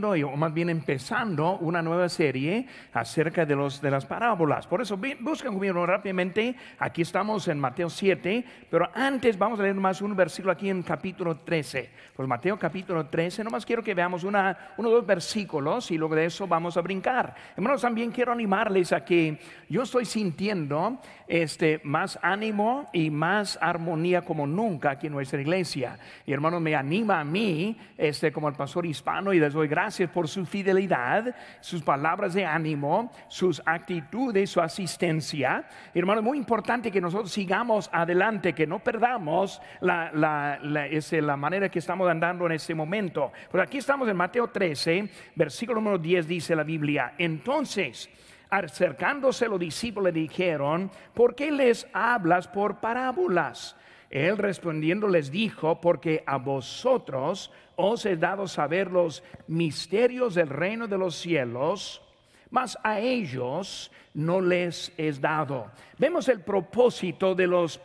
[0.00, 4.66] viendo, o más bien empezando, una nueva serie acerca de, los, de las parábolas.
[4.66, 6.54] Por eso buscan conmigo rápidamente.
[6.78, 10.82] Aquí estamos en Mateo 7, pero antes vamos a leer más un versículo aquí en
[10.82, 11.90] capítulo 13.
[12.16, 16.14] Pues Mateo capítulo 13, nomás quiero que veamos una, uno o dos versículos y luego
[16.14, 17.34] de eso vamos a brincar.
[17.56, 19.38] Hermanos, también quiero animarles a que
[19.68, 25.98] yo estoy sintiendo este, más ánimo y más armonía como nunca aquí en nuestra iglesia.
[26.26, 29.89] Y hermanos, me anima a mí, este, como el pastor hispano, y les doy gracias
[30.12, 35.64] por su fidelidad, sus palabras de ánimo, sus actitudes, su asistencia.
[35.92, 41.36] Y hermanos, muy importante que nosotros sigamos adelante, que no perdamos la, la, la, la
[41.36, 43.32] manera que estamos andando en este momento.
[43.50, 47.14] Pues aquí estamos en Mateo 13, versículo número 10 dice la Biblia.
[47.18, 48.08] Entonces,
[48.48, 53.76] acercándose los discípulos le dijeron, ¿por qué les hablas por parábolas?
[54.10, 60.88] Él respondiendo les dijo, porque a vosotros os he dado saber los misterios del reino
[60.88, 62.02] de los cielos,
[62.50, 65.70] mas a ellos no les es dado.
[65.96, 67.80] Vemos el propósito de los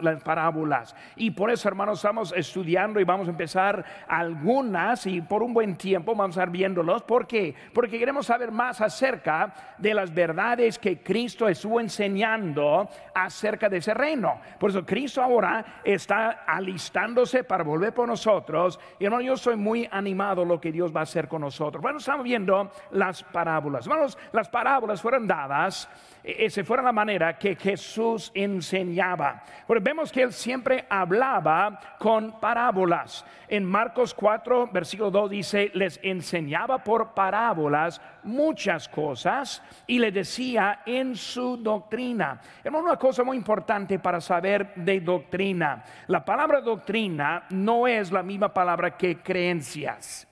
[0.00, 5.42] las parábolas y por eso hermanos estamos estudiando y vamos a empezar algunas y por
[5.42, 7.02] un buen tiempo vamos a estar viéndolos.
[7.02, 7.54] ¿Por qué?
[7.74, 13.94] Porque queremos saber más acerca de las verdades que Cristo estuvo enseñando acerca de ese
[13.94, 14.40] reino.
[14.58, 19.88] Por eso Cristo ahora está alistándose para volver por nosotros y hermano yo soy muy
[19.92, 21.82] animado lo que Dios va a hacer con nosotros.
[21.82, 23.86] Bueno, estamos viendo las parábolas.
[23.86, 25.67] Hermanos, las parábolas fueron dadas
[26.24, 29.42] esa fue la manera que Jesús enseñaba.
[29.66, 33.24] Porque vemos que él siempre hablaba con parábolas.
[33.48, 40.82] En Marcos 4, versículo 2 dice, les enseñaba por parábolas muchas cosas y le decía
[40.84, 42.40] en su doctrina.
[42.62, 45.82] Es una cosa muy importante para saber de doctrina.
[46.08, 50.28] La palabra doctrina no es la misma palabra que creencias.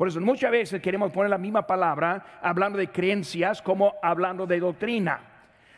[0.00, 4.58] Por eso muchas veces queremos poner la misma palabra hablando de creencias como hablando de
[4.58, 5.20] doctrina.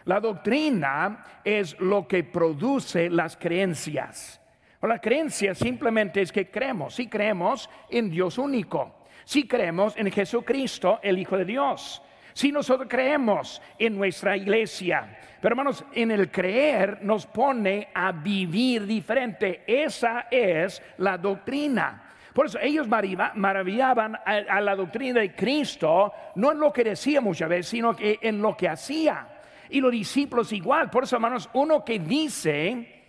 [0.04, 4.40] La doctrina es lo que produce las creencias.
[4.80, 11.00] La creencia simplemente es que creemos, si creemos en Dios único, si creemos en Jesucristo,
[11.02, 12.00] el Hijo de Dios,
[12.32, 15.18] si nosotros creemos en nuestra iglesia.
[15.40, 19.64] Pero hermanos, en el creer nos pone a vivir diferente.
[19.66, 22.11] Esa es la doctrina.
[22.32, 27.48] Por eso ellos maravillaban a, la doctrina de Cristo, no en lo que decía muchas
[27.48, 29.28] veces, sino que en lo que hacía.
[29.68, 30.88] Y los discípulos igual.
[30.90, 33.02] Por eso, hermanos, uno que dice,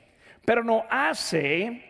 [0.43, 1.83] pero no hace,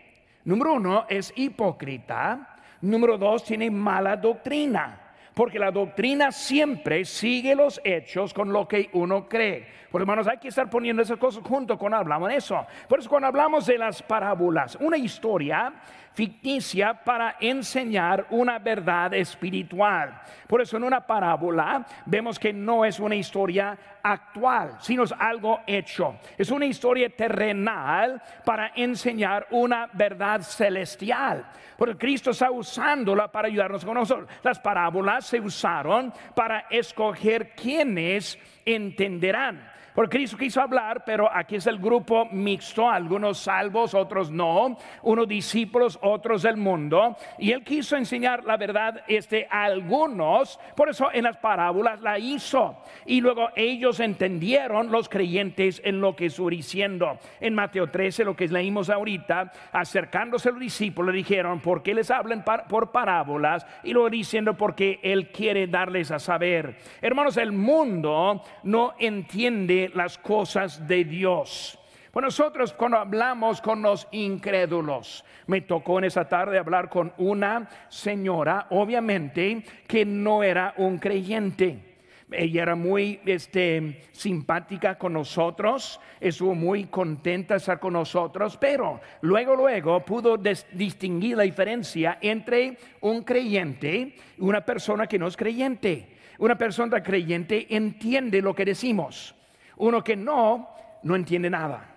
[0.44, 2.56] número uno, es hipócrita.
[2.80, 5.00] Número dos, tiene mala doctrina.
[5.32, 9.66] Porque la doctrina siempre sigue los hechos con lo que uno cree.
[9.90, 12.64] Por hermanos, hay que estar poniendo esas cosas junto con hablamos de eso.
[12.88, 15.72] Por eso cuando hablamos de las parábolas, una historia
[16.14, 20.22] ficticia para enseñar una verdad espiritual.
[20.46, 25.60] Por eso en una parábola vemos que no es una historia actual, sino es algo
[25.66, 26.16] hecho.
[26.38, 31.44] Es una historia terrenal para enseñar una verdad celestial.
[31.76, 34.28] Porque Cristo está usándola para ayudarnos con nosotros.
[34.42, 39.73] Las parábolas se usaron para escoger quienes entenderán.
[39.94, 45.28] Porque Cristo quiso hablar, pero aquí es el grupo mixto, algunos salvos, otros no, unos
[45.28, 47.16] discípulos, otros del mundo.
[47.38, 52.18] Y él quiso enseñar la verdad este, a algunos, por eso en las parábolas la
[52.18, 52.76] hizo.
[53.06, 57.18] Y luego ellos entendieron, los creyentes, en lo que estuvo diciendo.
[57.40, 62.10] En Mateo 13, lo que leímos ahorita, acercándose a los discípulos, dijeron, ¿por qué les
[62.10, 63.64] hablan por parábolas?
[63.84, 66.78] Y luego diciendo, porque él quiere darles a saber.
[67.00, 71.78] Hermanos, el mundo no entiende las cosas de Dios.
[72.14, 77.68] Pues nosotros cuando hablamos con los incrédulos, me tocó en esa tarde hablar con una
[77.88, 81.96] señora, obviamente, que no era un creyente.
[82.30, 89.56] Ella era muy este, simpática con nosotros, estuvo muy contenta estar con nosotros, pero luego,
[89.56, 96.10] luego pudo distinguir la diferencia entre un creyente y una persona que no es creyente.
[96.38, 99.34] Una persona creyente entiende lo que decimos
[99.76, 100.68] uno que no,
[101.02, 101.94] no entiende nada.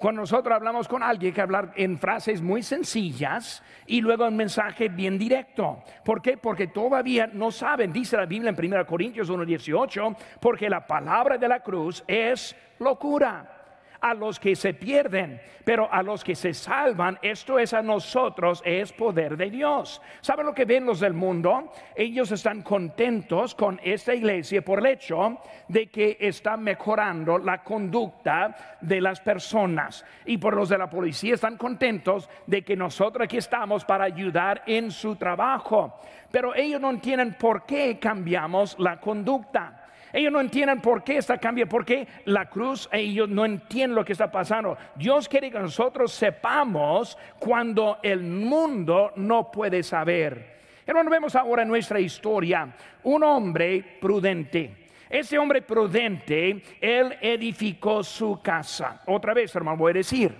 [0.00, 4.34] Cuando nosotros hablamos con alguien, hay que hablar en frases muy sencillas y luego un
[4.34, 5.82] mensaje bien directo.
[6.02, 6.38] ¿Por qué?
[6.38, 11.46] Porque todavía no saben, dice la Biblia en 1 Corintios 1.18, porque la palabra de
[11.46, 13.59] la cruz es locura.
[14.00, 18.62] A los que se pierden, pero a los que se salvan, esto es a nosotros,
[18.64, 20.00] es poder de Dios.
[20.20, 21.72] ¿Saben lo que ven los del mundo?
[21.94, 25.38] Ellos están contentos con esta iglesia por el hecho
[25.68, 30.04] de que está mejorando la conducta de las personas.
[30.24, 34.62] Y por los de la policía están contentos de que nosotros aquí estamos para ayudar
[34.66, 36.00] en su trabajo.
[36.30, 39.79] Pero ellos no entienden por qué cambiamos la conducta.
[40.12, 44.04] Ellos no entienden por qué está cambia, por qué la cruz, ellos no entienden lo
[44.04, 44.76] que está pasando.
[44.96, 50.58] Dios quiere que nosotros sepamos cuando el mundo no puede saber.
[50.86, 52.74] Hermano, vemos ahora en nuestra historia
[53.04, 54.88] un hombre prudente.
[55.08, 59.02] Ese hombre prudente, él edificó su casa.
[59.06, 60.34] Otra vez, hermano, voy a decir,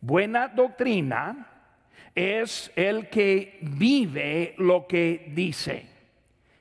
[0.00, 1.46] buena doctrina
[2.14, 5.86] es el que vive lo que dice.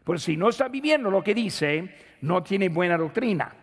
[0.04, 1.90] Pues si no está viviendo lo que dice,
[2.22, 3.54] no tiene buena doctrina.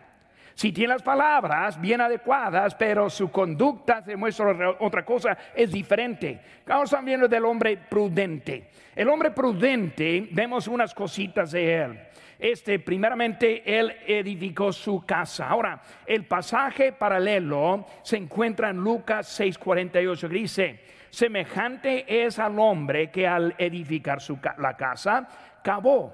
[0.55, 6.39] Si tiene las palabras bien adecuadas, pero su conducta demuestra otra cosa, es diferente.
[6.59, 8.69] Estamos viendo del hombre prudente.
[8.95, 11.99] El hombre prudente, vemos unas cositas de él.
[12.39, 15.49] Este, primeramente, él edificó su casa.
[15.49, 20.79] Ahora, el pasaje paralelo se encuentra en Lucas 6:48, que dice,
[21.09, 25.27] semejante es al hombre que al edificar su, la casa,
[25.61, 26.13] cavó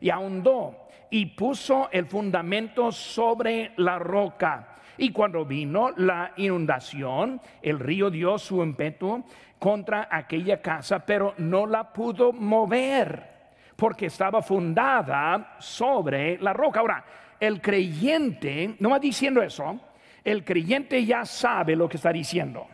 [0.00, 4.76] y ahondó y puso el fundamento sobre la roca.
[4.96, 9.24] Y cuando vino la inundación, el río dio su ímpetu
[9.58, 13.38] contra aquella casa, pero no la pudo mover
[13.76, 16.80] porque estaba fundada sobre la roca.
[16.80, 17.04] Ahora,
[17.38, 19.78] el creyente, no va diciendo eso,
[20.24, 22.66] el creyente ya sabe lo que está diciendo.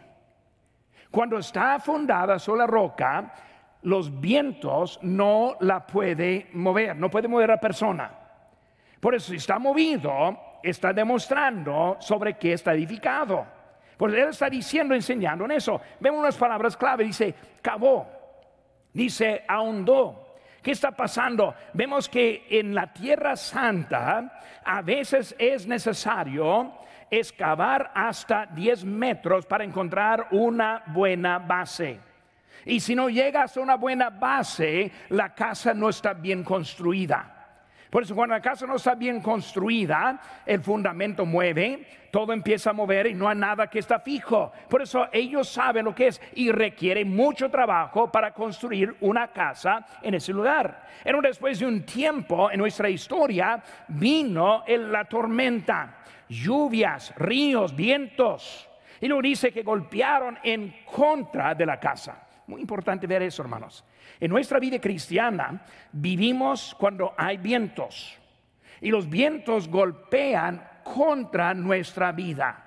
[1.11, 3.35] Cuando está fundada sobre la roca,
[3.83, 8.24] los vientos no la puede mover, no puede mover a persona.
[9.05, 13.47] Por eso, si está movido, está demostrando sobre qué está edificado.
[13.99, 15.79] Pues él está diciendo, enseñando en eso.
[16.01, 18.09] Vemos unas palabras clave, dice, cavó,
[18.95, 20.37] dice, ahondó.
[20.63, 21.55] ¿Qué está pasando?
[21.75, 26.73] Vemos que en la tierra santa a veces es necesario
[27.11, 32.01] excavar hasta 10 metros para encontrar una buena base.
[32.65, 37.34] Y si no llegas a una buena base, la casa no está bien construida.
[37.95, 42.73] Por eso cuando la casa no está bien construida, el fundamento mueve, todo empieza a
[42.73, 44.51] mover y no hay nada que está fijo.
[44.69, 49.87] Por eso ellos saben lo que es y requiere mucho trabajo para construir una casa
[50.03, 50.89] en ese lugar.
[51.05, 55.99] Pero después de un tiempo en nuestra historia vino la tormenta,
[56.29, 58.69] lluvias, ríos, vientos.
[59.01, 62.24] Y luego dice que golpearon en contra de la casa.
[62.47, 63.85] Muy importante ver eso, hermanos.
[64.21, 68.19] En nuestra vida cristiana vivimos cuando hay vientos
[68.81, 72.61] y los vientos golpean contra nuestra vida.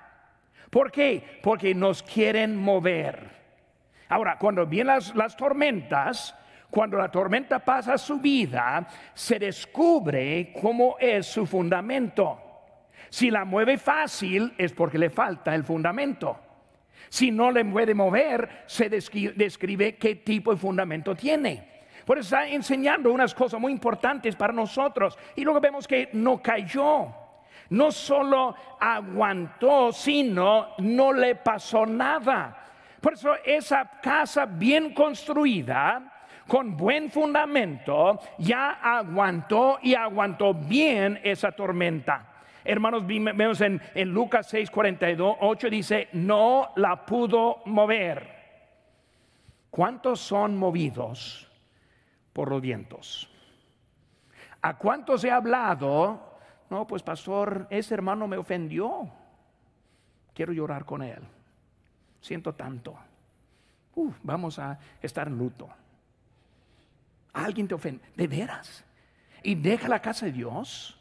[0.70, 1.40] ¿Por qué?
[1.42, 3.38] Porque nos quieren mover.
[4.08, 6.34] Ahora, cuando vienen las, tormentas,
[6.70, 12.42] cuando la tormenta pasa su vida, se descubre cómo es su fundamento.
[13.08, 16.47] Si la mueve fácil es porque le falta el fundamento.
[17.08, 21.78] Si no le puede mover, se describe qué tipo de fundamento tiene.
[22.04, 25.18] Por eso está enseñando unas cosas muy importantes para nosotros.
[25.36, 27.08] Y luego vemos que no cayó.
[27.70, 32.64] No solo aguantó, sino no le pasó nada.
[33.00, 41.52] Por eso esa casa bien construida, con buen fundamento, ya aguantó y aguantó bien esa
[41.52, 42.27] tormenta.
[42.68, 43.80] Hermanos, vemos en,
[44.12, 48.28] Lucas 6, 8 dice, no la pudo mover.
[49.70, 51.50] ¿Cuántos son movidos
[52.34, 53.30] por los vientos?
[54.60, 56.38] ¿A cuántos he hablado?
[56.68, 59.08] No, pues pastor, ese hermano me ofendió.
[60.34, 61.22] Quiero llorar con él.
[62.20, 62.98] Siento tanto.
[64.22, 65.70] vamos a estar en luto.
[67.32, 68.04] Alguien te ofende.
[68.14, 68.84] ¿De veras?
[69.42, 70.97] ¿Y deja la casa de Dios?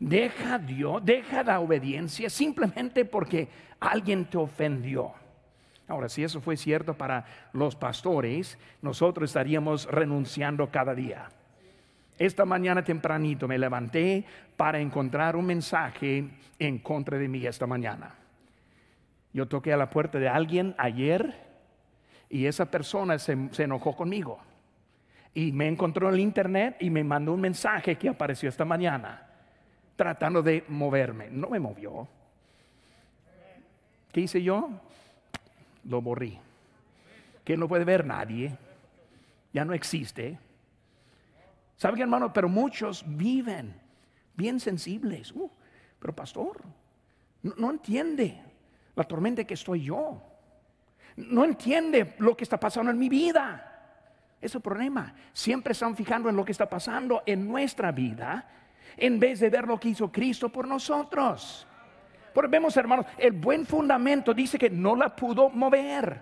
[0.00, 3.48] Deja Dios, deja la obediencia simplemente porque
[3.80, 5.12] alguien te ofendió.
[5.88, 11.28] Ahora, si eso fue cierto para los pastores, nosotros estaríamos renunciando cada día.
[12.18, 14.24] Esta mañana tempranito me levanté
[14.56, 16.28] para encontrar un mensaje
[16.58, 18.14] en contra de mí esta mañana.
[19.32, 21.34] Yo toqué a la puerta de alguien ayer
[22.28, 24.38] y esa persona se, se enojó conmigo.
[25.32, 29.27] Y me encontró en el internet y me mandó un mensaje que apareció esta mañana
[29.98, 31.28] tratando de moverme.
[31.28, 32.06] No me movió.
[34.12, 34.70] ¿Qué hice yo?
[35.84, 36.38] Lo borrí.
[37.44, 38.56] Que no puede ver nadie.
[39.52, 40.38] Ya no existe.
[41.76, 42.32] ¿Saben, hermano?
[42.32, 43.74] Pero muchos viven
[44.36, 45.32] bien sensibles.
[45.32, 45.50] Uh,
[45.98, 46.62] pero pastor,
[47.42, 48.40] no, entiende.
[48.94, 50.22] la tormenta que estoy yo.
[51.16, 53.64] No entiende lo que está pasando en mi vida.
[54.40, 55.12] Es el problema.
[55.32, 58.48] Siempre están fijando en lo que está pasando en nuestra vida
[58.96, 61.66] en vez de ver lo que hizo Cristo por nosotros.
[62.32, 66.20] Porque vemos, hermanos, el buen fundamento dice que no la pudo mover.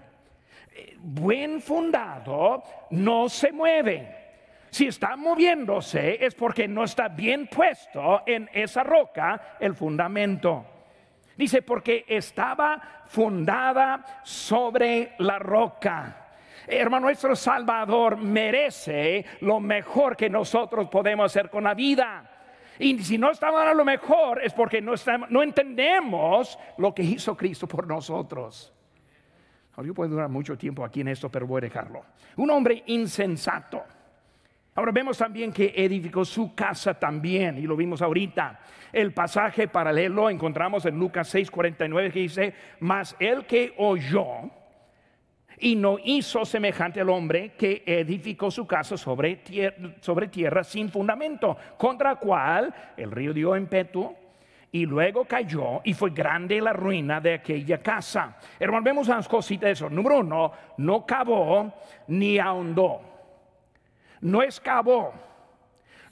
[0.75, 4.27] Eh, buen fundado no se mueve.
[4.71, 10.67] Si está moviéndose es porque no está bien puesto en esa roca el fundamento.
[11.37, 16.29] Dice, porque estaba fundada sobre la roca.
[16.67, 22.36] Hermano, nuestro Salvador merece lo mejor que nosotros podemos hacer con la vida.
[22.79, 27.67] Y si no estamos a lo mejor es porque no, entendemos lo que hizo Cristo
[27.67, 28.73] por nosotros.
[29.85, 32.05] Yo puedo durar mucho tiempo aquí en esto, pero voy a dejarlo.
[32.37, 33.83] Un hombre insensato.
[34.75, 38.61] Ahora vemos también que edificó su casa también, y lo vimos ahorita.
[38.93, 44.51] El pasaje paralelo encontramos en Lucas 6:49 que dice, mas el que oyó
[45.59, 50.91] y no hizo semejante al hombre que edificó su casa sobre tierra, sobre tierra sin
[50.91, 54.15] fundamento, contra cual el río dio impetu
[54.73, 58.37] y luego cayó y fue grande la ruina de aquella casa.
[58.59, 59.89] Hermano, vemos unas cositas de eso.
[59.89, 61.73] Número uno, no cavó
[62.09, 63.01] ni ahondó,
[64.21, 65.15] no excavó,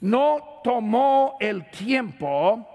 [0.01, 2.67] no tomó el tiempo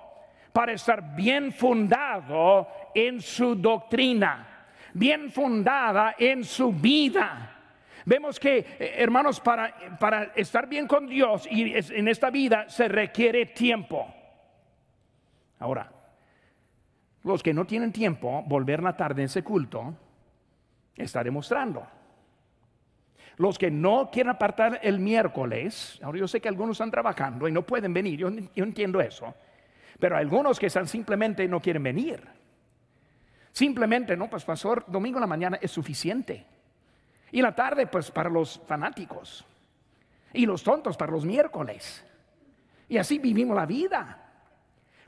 [0.53, 4.50] para estar bien fundado en su doctrina
[4.95, 7.57] bien fundada en su vida.
[8.05, 12.89] Vemos que, eh, hermanos, para, para estar bien con Dios y en esta vida se
[12.89, 14.13] requiere tiempo.
[15.59, 15.93] Ahora,
[17.23, 19.95] los que no tienen tiempo, volver la tarde en ese culto,
[20.97, 21.87] está demostrando.
[23.37, 27.53] Los que no quieren apartar el miércoles, ahora yo sé que algunos están trabajando y
[27.53, 29.35] no pueden venir, yo, yo entiendo eso,
[29.99, 32.40] pero algunos que están simplemente no quieren venir.
[33.53, 36.47] Simplemente, no, pues pastor, domingo en la mañana es suficiente.
[37.33, 39.45] Y la tarde, pues para los fanáticos.
[40.33, 42.05] Y los tontos para los miércoles.
[42.89, 44.31] Y así vivimos la vida.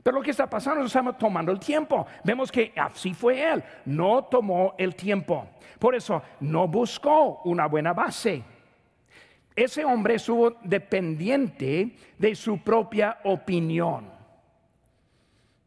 [0.01, 2.05] Pero lo que está pasando, estamos tomando el tiempo.
[2.23, 3.63] Vemos que así fue él.
[3.85, 5.47] No tomó el tiempo.
[5.79, 8.43] Por eso no buscó una buena base.
[9.55, 14.11] Ese hombre estuvo dependiente de su propia opinión.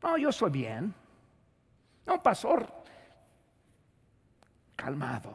[0.03, 0.95] No, yo soy bien.
[2.07, 2.67] No, pastor,
[4.77, 5.33] calmado.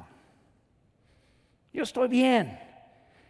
[1.74, 2.60] Yo estoy bien.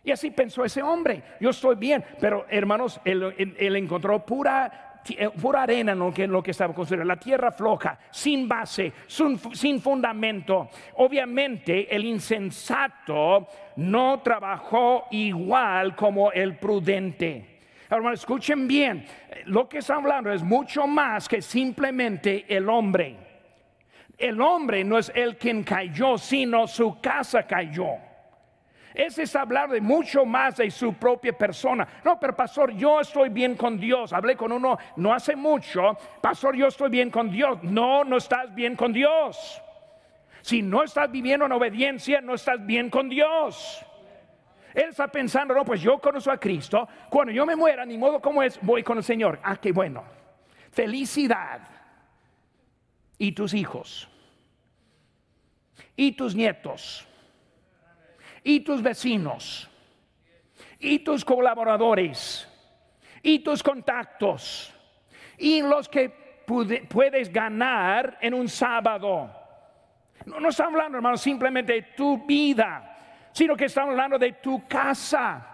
[0.03, 1.23] Y así pensó ese hombre.
[1.39, 2.03] Yo estoy bien.
[2.19, 7.07] Pero hermanos, él, encontró pura, eh, pura arena en lo, que, lo que estaba construyendo.
[7.07, 10.69] La tierra floja, sin base, sin, sin fundamento.
[10.95, 17.59] Obviamente el insensato no trabajó igual como el prudente.
[17.89, 19.05] Hermanos, escuchen bien.
[19.45, 23.30] Lo que está hablando es mucho más que simplemente el hombre
[24.21, 27.97] el hombre no es el quien cayó, sino su casa cayó.
[28.93, 31.87] Ese es hablar de mucho más de su propia persona.
[32.03, 34.13] No, pero pastor, yo estoy bien con Dios.
[34.13, 35.97] Hablé con uno no hace mucho.
[36.21, 37.63] Pastor, yo estoy bien con Dios.
[37.63, 39.61] No, no estás bien con Dios.
[40.41, 43.83] Si no estás viviendo en obediencia, no estás bien con Dios.
[44.73, 46.87] Él está pensando, no, pues yo conozco a Cristo.
[47.09, 49.39] Cuando yo me muera, ni modo como es, voy con el Señor.
[49.43, 50.03] Ah, qué bueno.
[50.71, 51.61] Felicidad.
[53.17, 54.10] Y tus hijos
[55.95, 57.07] y tus nietos,
[58.43, 59.69] y tus vecinos,
[60.79, 62.47] y tus colaboradores,
[63.21, 64.73] y tus contactos,
[65.37, 66.09] y los que
[66.89, 69.31] puedes ganar en un sábado.
[70.25, 74.67] No, no estamos hablando, hermano, simplemente de tu vida, sino que estamos hablando de tu
[74.67, 75.51] casa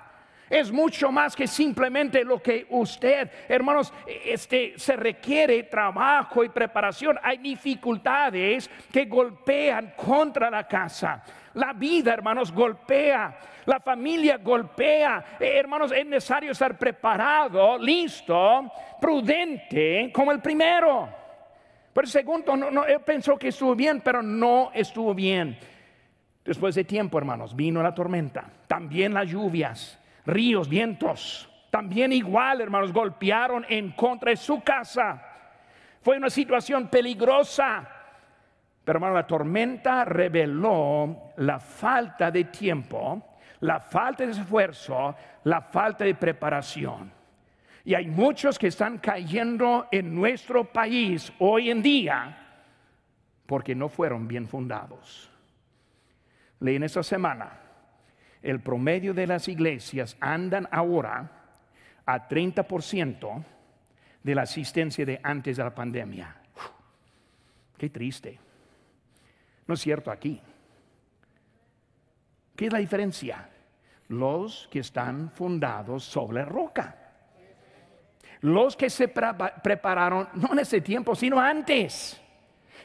[0.50, 3.94] es mucho más que simplemente lo que usted, hermanos,
[4.26, 7.20] este se requiere trabajo y preparación.
[7.22, 11.24] Hay dificultades que golpean contra la casa.
[11.56, 13.38] La vida, hermanos, golpea.
[13.66, 15.38] La familia golpea.
[15.40, 21.10] Eh, hermanos, es necesario estar preparado, listo, prudente como el primero.
[21.92, 25.58] Pero el segundo, no, no, él pensó que estuvo bien, pero no estuvo bien.
[26.46, 31.50] Después de tiempo, hermanos, vino la tormenta, también las lluvias ríos, vientos.
[31.72, 35.24] También igual, hermanos, golpearon en contra de su casa.
[36.02, 37.90] Fue una situación peligrosa.
[38.84, 46.06] Pero hermano, la tormenta reveló la falta de tiempo, la falta de esfuerzo, la falta
[46.06, 47.12] de preparación.
[47.84, 52.38] Y hay muchos que están cayendo en nuestro país hoy en día
[53.46, 55.30] porque no fueron bien fundados.
[56.60, 57.67] Leí en esta semana
[58.48, 61.30] el promedio de las iglesias andan ahora
[62.06, 63.44] a 30%
[64.24, 66.34] de la asistencia de antes de la pandemia.
[67.78, 68.40] qué triste.
[69.68, 70.42] No es cierto aquí.
[72.56, 73.50] ¿Qué es la diferencia?
[74.08, 76.96] Los que están fundados sobre roca.
[78.40, 82.22] Los que se prepararon, no en ese tiempo, sino antes.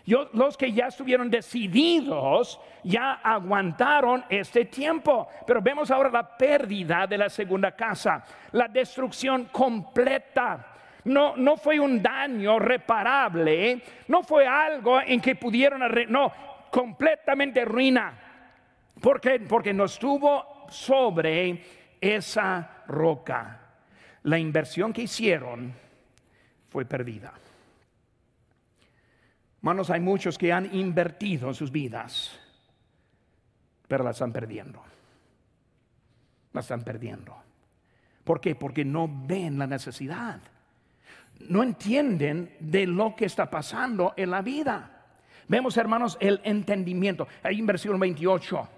[0.07, 5.29] Los que ya estuvieron decididos, ya aguantaron este tiempo.
[5.47, 10.69] Pero vemos ahora la pérdida de la segunda casa, la destrucción completa.
[11.05, 16.33] No, no fue un daño reparable, no fue algo en que pudieron, no,
[16.71, 18.19] completamente ruina.
[19.01, 19.41] ¿Por qué?
[19.41, 21.65] Porque no estuvo sobre
[22.01, 23.59] esa roca.
[24.25, 25.73] La inversión que hicieron
[26.69, 27.33] fue perdida.
[29.63, 32.37] Hermanos, hay muchos que han invertido en sus vidas,
[33.87, 34.83] pero la están perdiendo.
[36.53, 37.37] La están perdiendo.
[38.25, 38.57] ¿Por qué?
[38.57, 40.41] Porque no ven la necesidad.
[41.49, 45.07] No entienden de lo que está pasando en la vida.
[45.47, 47.29] Vemos, hermanos, el entendimiento.
[47.45, 48.69] Ahí en versículo 28.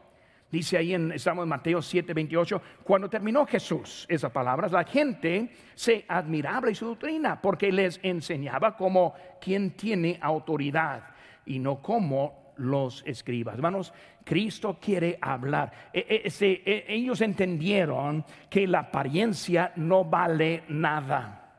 [0.55, 5.51] Dice ahí en, estamos en Mateo 7, 28, cuando terminó Jesús esas palabras, la gente
[5.75, 11.03] se admiraba de su doctrina porque les enseñaba como quien tiene autoridad
[11.45, 13.57] y no como los escribas.
[13.57, 13.93] Hermanos,
[14.23, 15.91] Cristo quiere hablar.
[15.93, 21.51] E, e, e, ellos entendieron que la apariencia no vale nada.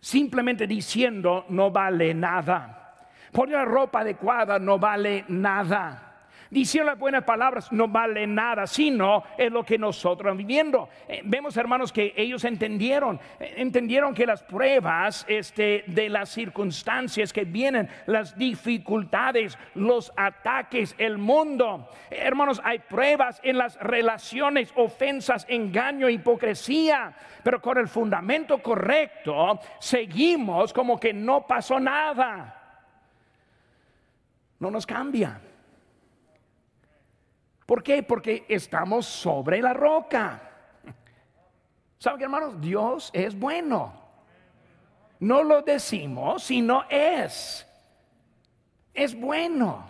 [0.00, 3.08] Simplemente diciendo no vale nada.
[3.32, 6.07] Poner la ropa adecuada no vale nada.
[6.50, 10.88] Diciendo las buenas palabras no vale nada, sino es lo que nosotros viviendo.
[11.08, 17.32] Eh, vemos, hermanos, que ellos entendieron, eh, entendieron que las pruebas este, de las circunstancias
[17.32, 21.88] que vienen, las dificultades, los ataques, el mundo.
[22.10, 30.72] hermanos, hay pruebas en las relaciones, ofensas, engaño, hipocresía, pero con el fundamento correcto seguimos
[30.72, 32.54] como que no pasó nada
[34.58, 35.40] no nos cambia.
[37.68, 38.02] ¿Por qué?
[38.02, 40.40] Porque estamos sobre la roca.
[41.98, 42.58] ¿Saben hermanos?
[42.62, 43.92] Dios es bueno.
[45.20, 47.68] No lo decimos, sino es.
[48.94, 49.86] Es bueno.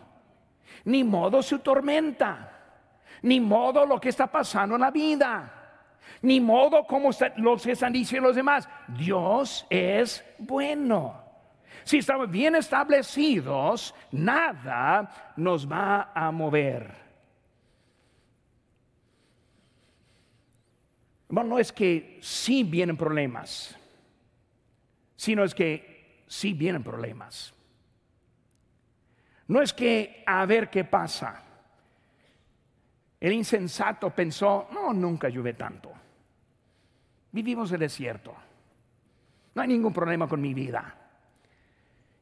[0.87, 2.51] Ni modo su tormenta.
[3.23, 5.53] Ni modo lo que está pasando en la vida.
[6.23, 8.69] Ni modo como los que están diciendo los demás.
[8.89, 11.15] Dios es bueno.
[11.85, 17.08] Si estamos bien establecidos, nada nos va a mover.
[21.29, 23.77] Bueno, no es que sí vienen problemas,
[25.17, 27.53] sino es que sí vienen problemas.
[29.49, 31.43] No es que a ver qué pasa.
[33.21, 35.93] El insensato pensó, no, nunca llueve tanto.
[37.33, 38.35] Vivimos el desierto.
[39.55, 40.95] No hay ningún problema con mi vida.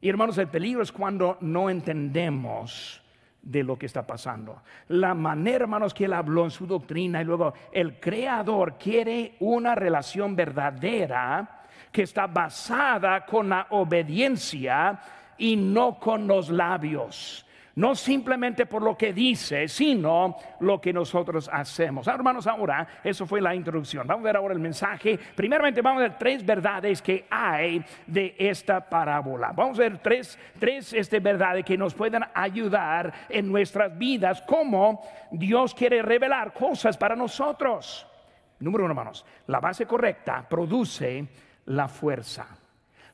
[0.00, 3.02] Y hermanos, el peligro es cuando no entendemos
[3.46, 4.62] de lo que está pasando.
[4.88, 9.74] La manera, hermanos, que él habló en su doctrina y luego el creador quiere una
[9.74, 15.00] relación verdadera que está basada con la obediencia
[15.38, 17.45] y no con los labios
[17.76, 22.06] no simplemente por lo que dice, sino lo que nosotros hacemos.
[22.06, 24.06] hermanos, ahora, eso fue la introducción.
[24.06, 25.18] Vamos a ver ahora el mensaje.
[25.34, 29.52] Primeramente, vamos a ver tres verdades que hay de esta parábola.
[29.54, 35.02] Vamos a ver tres, tres este, verdades que nos pueden ayudar en nuestras vidas, cómo
[35.30, 38.06] Dios quiere revelar cosas para nosotros.
[38.58, 41.28] Número uno, hermanos, la base correcta produce
[41.66, 42.46] la fuerza.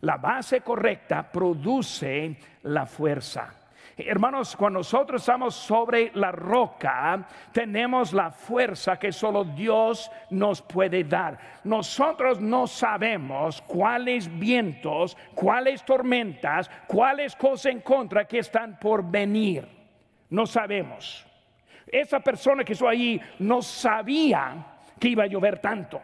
[0.02, 3.61] La base correcta produce la fuerza.
[3.96, 11.04] Hermanos, cuando nosotros estamos sobre la roca, tenemos la fuerza que solo Dios nos puede
[11.04, 11.38] dar.
[11.64, 19.68] Nosotros no sabemos cuáles vientos, cuáles tormentas, cuáles cosas en contra que están por venir.
[20.30, 21.26] No sabemos.
[21.86, 24.66] Esa persona que estuvo ahí no sabía
[24.98, 26.00] que iba a llover tanto.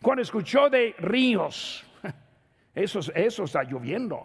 [0.00, 1.84] Cuando escuchó de ríos,
[2.74, 4.22] eso, eso está lloviendo.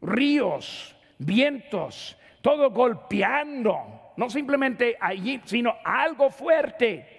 [0.00, 7.14] Ríos vientos, todo golpeando, no simplemente allí, sino algo fuerte.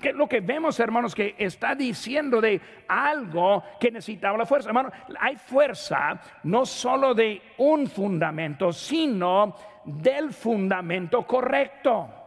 [0.00, 4.70] Que es lo que vemos, hermanos, que está diciendo de algo que necesitaba la fuerza.
[4.70, 12.21] Hermano, hay fuerza no solo de un fundamento, sino del fundamento correcto.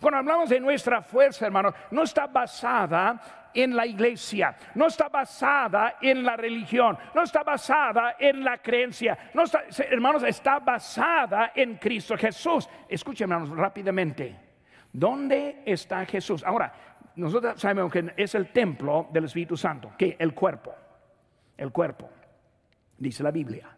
[0.00, 5.96] Cuando hablamos de nuestra fuerza, hermano, no está basada en la iglesia, no está basada
[6.00, 11.76] en la religión, no está basada en la creencia, no está, hermanos, está basada en
[11.76, 12.68] Cristo Jesús.
[12.88, 14.36] Escuchen, hermanos, rápidamente.
[14.92, 16.44] ¿Dónde está Jesús?
[16.44, 16.72] Ahora,
[17.16, 20.74] nosotros sabemos que es el templo del Espíritu Santo, que el cuerpo,
[21.56, 22.08] el cuerpo,
[22.96, 23.68] dice la Biblia.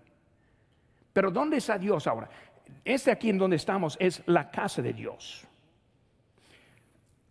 [1.13, 2.29] Pero ¿dónde está Dios ahora?
[2.85, 5.47] este aquí en donde estamos es la casa de Dios.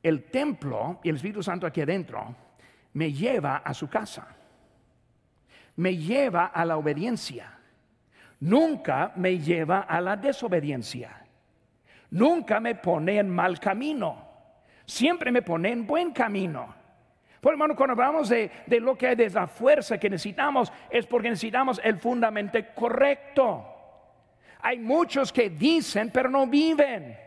[0.02, 2.36] El templo y el Espíritu Santo aquí adentro
[2.94, 4.28] me lleva a su casa.
[5.76, 7.58] Me lleva a la obediencia.
[8.42, 11.26] Nunca me lleva a la desobediencia.
[12.12, 14.28] Nunca me pone en mal camino.
[14.86, 16.76] Siempre me pone en buen camino.
[17.42, 21.06] Por hermano, cuando hablamos de, de lo que hay de la fuerza que necesitamos, es
[21.06, 23.66] porque necesitamos el fundamento correcto.
[24.62, 27.18] Hay muchos que dicen, pero no viven.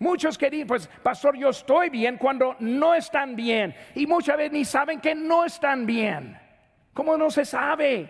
[0.00, 3.74] Muchos que dicen, pues pastor, yo estoy bien cuando no están bien.
[3.94, 6.40] Y muchas veces ni saben que no están bien.
[6.94, 8.08] ¿Cómo no se sabe?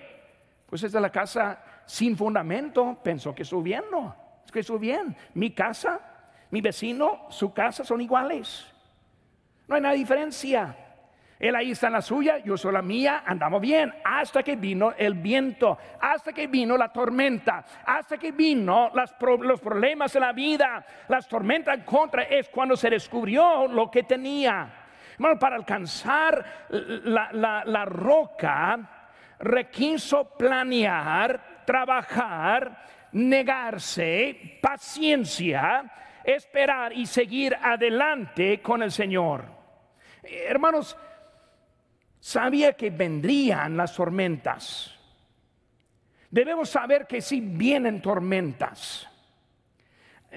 [0.67, 4.15] Pues es de la casa sin fundamento, pensó que estoy bien, no.
[4.45, 5.17] Es que estoy bien.
[5.35, 6.01] Mi casa,
[6.51, 8.73] mi vecino, su casa son iguales.
[9.67, 10.90] No hay nada diferencia.
[11.41, 13.95] Él ahí está en la suya, yo soy la mía, andamos bien.
[14.05, 20.15] Hasta que vino el viento, hasta que vino la tormenta, hasta que vino los problemas
[20.15, 24.69] en la vida, las tormentas en contra, es cuando se descubrió lo que tenía.
[25.17, 28.79] Bueno, para alcanzar la, la roca,
[29.39, 35.91] requiso planear, trabajar, negarse, paciencia,
[36.23, 39.45] esperar y seguir adelante con el Señor.
[40.23, 40.97] Hermanos,
[42.21, 44.95] sabía que vendrían las tormentas.
[46.31, 49.09] Debemos saber que si vienen tormentas.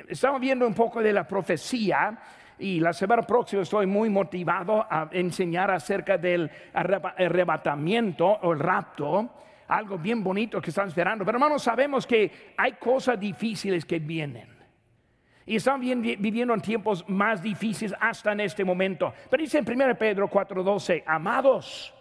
[0.08, 2.18] Estamos viendo un poco de la profecía
[2.58, 9.30] y la semana próxima estoy muy motivado a enseñar acerca del arrebatamiento o el rapto,
[9.68, 11.26] algo bien bonito que están esperando.
[11.26, 14.53] Pero hermanos, sabemos que hay cosas difíciles que vienen.
[15.46, 19.14] Y están viviendo en tiempos más difíciles hasta en este momento.
[19.30, 21.94] Pero dice en 1 Pedro 4:12, amados,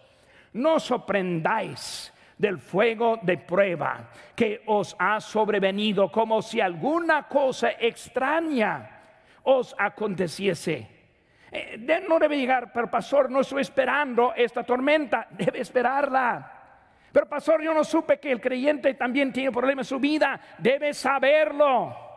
[0.52, 8.90] no sorprendáis del fuego de prueba que os ha sobrevenido como si alguna cosa extraña
[9.44, 10.88] os aconteciese.
[11.50, 16.50] Eh, no debe llegar, pero pastor, no estoy esperando esta tormenta, debe esperarla.
[17.12, 20.94] Pero pastor, yo no supe que el creyente también tiene problemas en su vida, debe
[20.94, 22.11] saberlo.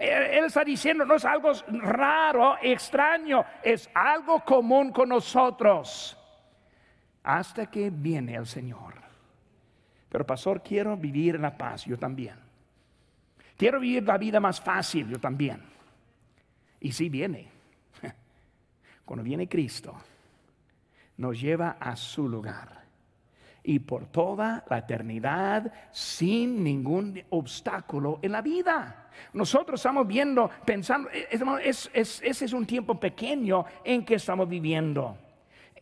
[0.00, 6.16] Él está diciendo, no es algo raro, extraño, es algo común con nosotros.
[7.22, 8.94] Hasta que viene el Señor.
[10.08, 12.34] Pero pastor, quiero vivir en la paz, yo también.
[13.58, 15.62] Quiero vivir la vida más fácil, yo también.
[16.80, 17.48] Y si viene,
[19.04, 19.94] cuando viene Cristo,
[21.18, 22.79] nos lleva a su lugar
[23.62, 29.08] y por toda la eternidad sin ningún obstáculo en la vida.
[29.32, 35.16] Nosotros estamos viendo, pensando, eh, ese es un tiempo pequeño en que estamos viviendo.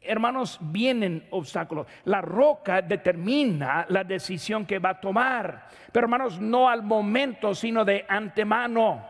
[0.00, 1.86] Hermanos, vienen obstáculos.
[2.04, 5.68] La roca determina la decisión que va a tomar.
[5.92, 9.04] Pero hermanos, no al momento, sino de antemano.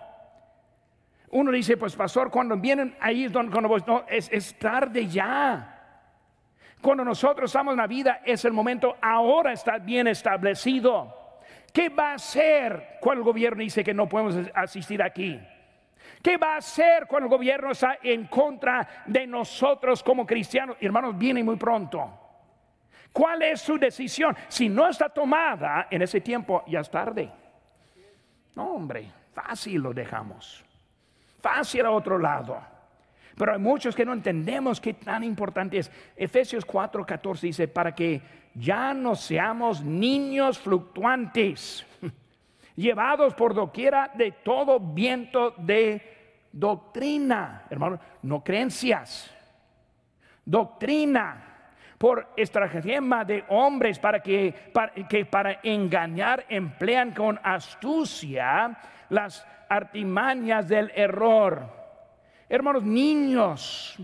[1.30, 5.77] Uno dice, pues pastor, cuando vienen ahí es donde no, es, es tarde ya.
[6.80, 11.14] Cuando nosotros estamos en la vida es el momento, ahora está bien establecido.
[11.72, 15.40] ¿Qué va a hacer cuando el gobierno dice que no podemos asistir aquí?
[16.22, 20.76] ¿Qué va a hacer cuando el gobierno está en contra de nosotros como cristianos?
[20.80, 22.10] Hermanos, viene muy pronto.
[23.12, 24.36] ¿Cuál es su decisión?
[24.48, 27.30] Si no está tomada en ese tiempo, ya es tarde.
[28.54, 30.64] No, hombre, fácil lo dejamos.
[31.40, 32.60] Fácil a otro lado.
[33.38, 35.90] Pero hay muchos que no entendemos qué tan importante es.
[36.16, 38.20] Efesios 4:14 dice, para que
[38.54, 41.86] ya no seamos niños fluctuantes,
[42.76, 46.02] llevados por doquiera de todo viento de
[46.50, 49.32] doctrina, hermano, no creencias,
[50.44, 51.44] doctrina
[51.96, 58.76] por estratagema de hombres para que, para que para engañar emplean con astucia
[59.10, 61.77] las artimañas del error
[62.48, 63.96] Hermanos, niños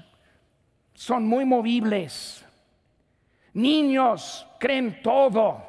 [0.92, 2.44] son muy movibles.
[3.54, 5.62] Niños creen todo.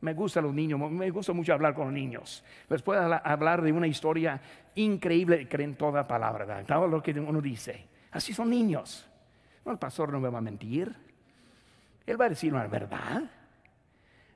[0.00, 2.44] Me gustan los niños, me gusta mucho hablar con los niños.
[2.68, 4.40] Les puedo hablar de una historia
[4.74, 7.86] increíble, creen toda palabra, todo lo que uno dice.
[8.12, 9.06] Así son niños.
[9.64, 10.94] El pastor no me va a mentir.
[12.06, 13.22] Él va a decir la verdad.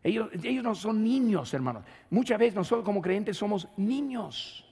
[0.02, 1.84] Ellos, ellos no son niños, hermanos.
[2.08, 4.69] Muchas veces nosotros como creyentes somos niños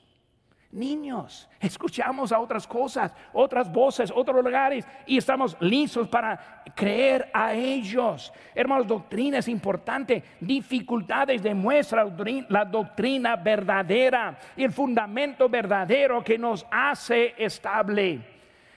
[0.70, 1.48] niños.
[1.60, 8.32] Escuchamos a otras cosas, otras voces, otros lugares y estamos listos para creer a ellos.
[8.54, 10.22] Hermanos, doctrina es importante.
[10.40, 12.06] Dificultades demuestra
[12.48, 18.20] la doctrina verdadera y el fundamento verdadero que nos hace estable.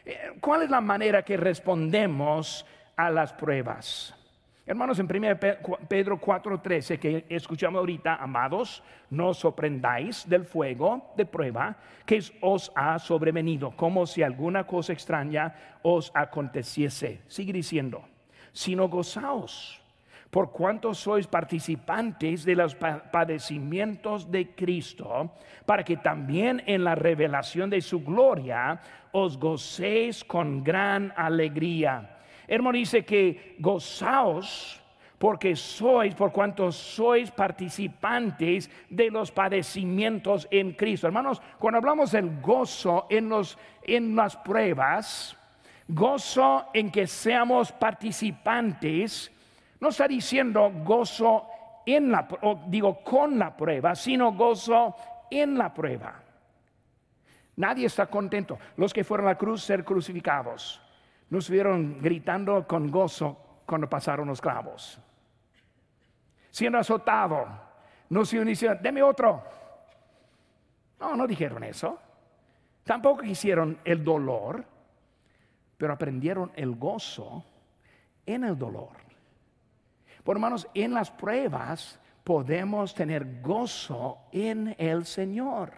[0.05, 4.15] Eh, ¿Cuál es la manera que respondemos a las pruebas?
[4.63, 5.39] Hermanos, en 1
[5.87, 12.99] Pedro 4:13 que escuchamos ahorita, amados, no sorprendáis del fuego de prueba que os ha
[12.99, 17.21] sobrevenido, como si alguna cosa extraña os aconteciese.
[17.27, 18.03] Sigue diciendo,
[18.51, 19.81] sino gozaos
[20.31, 27.69] por cuanto sois participantes de los padecimientos de Cristo, para que también en la revelación
[27.69, 28.79] de su gloria
[29.11, 32.10] os gocéis con gran alegría.
[32.51, 34.77] Hermano dice que gozaos
[35.17, 41.07] porque sois, por cuanto sois participantes de los padecimientos en Cristo.
[41.07, 45.37] Hermanos, cuando hablamos del gozo en, los, en las pruebas,
[45.87, 49.31] gozo en que seamos participantes,
[49.79, 51.47] no está diciendo gozo
[51.85, 52.27] en la,
[52.67, 54.93] digo con la prueba, sino gozo
[55.29, 56.21] en la prueba.
[57.55, 58.59] Nadie está contento.
[58.75, 60.81] Los que fueron a la cruz ser crucificados,
[61.31, 64.99] no estuvieron gritando con gozo cuando pasaron los clavos.
[66.49, 67.47] Siendo azotado,
[68.09, 69.41] no se diciendo, deme otro.
[70.99, 71.97] No, no dijeron eso.
[72.83, 74.65] Tampoco hicieron el dolor,
[75.77, 77.45] pero aprendieron el gozo
[78.25, 78.97] en el dolor.
[80.25, 85.71] Por hermanos, en las pruebas podemos tener gozo en el Señor.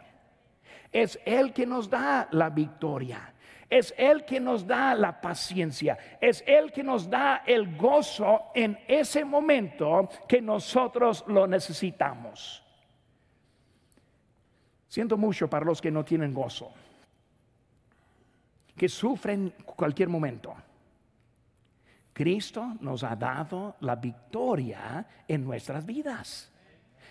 [0.91, 3.32] Es Él que nos da la victoria.
[3.73, 5.97] Es Él que nos da la paciencia.
[6.21, 12.63] Es Él que nos da el gozo en ese momento que nosotros lo necesitamos.
[14.87, 16.71] Siento mucho para los que no tienen gozo,
[18.77, 20.53] que sufren cualquier momento.
[22.13, 26.53] Cristo nos ha dado la victoria en nuestras vidas.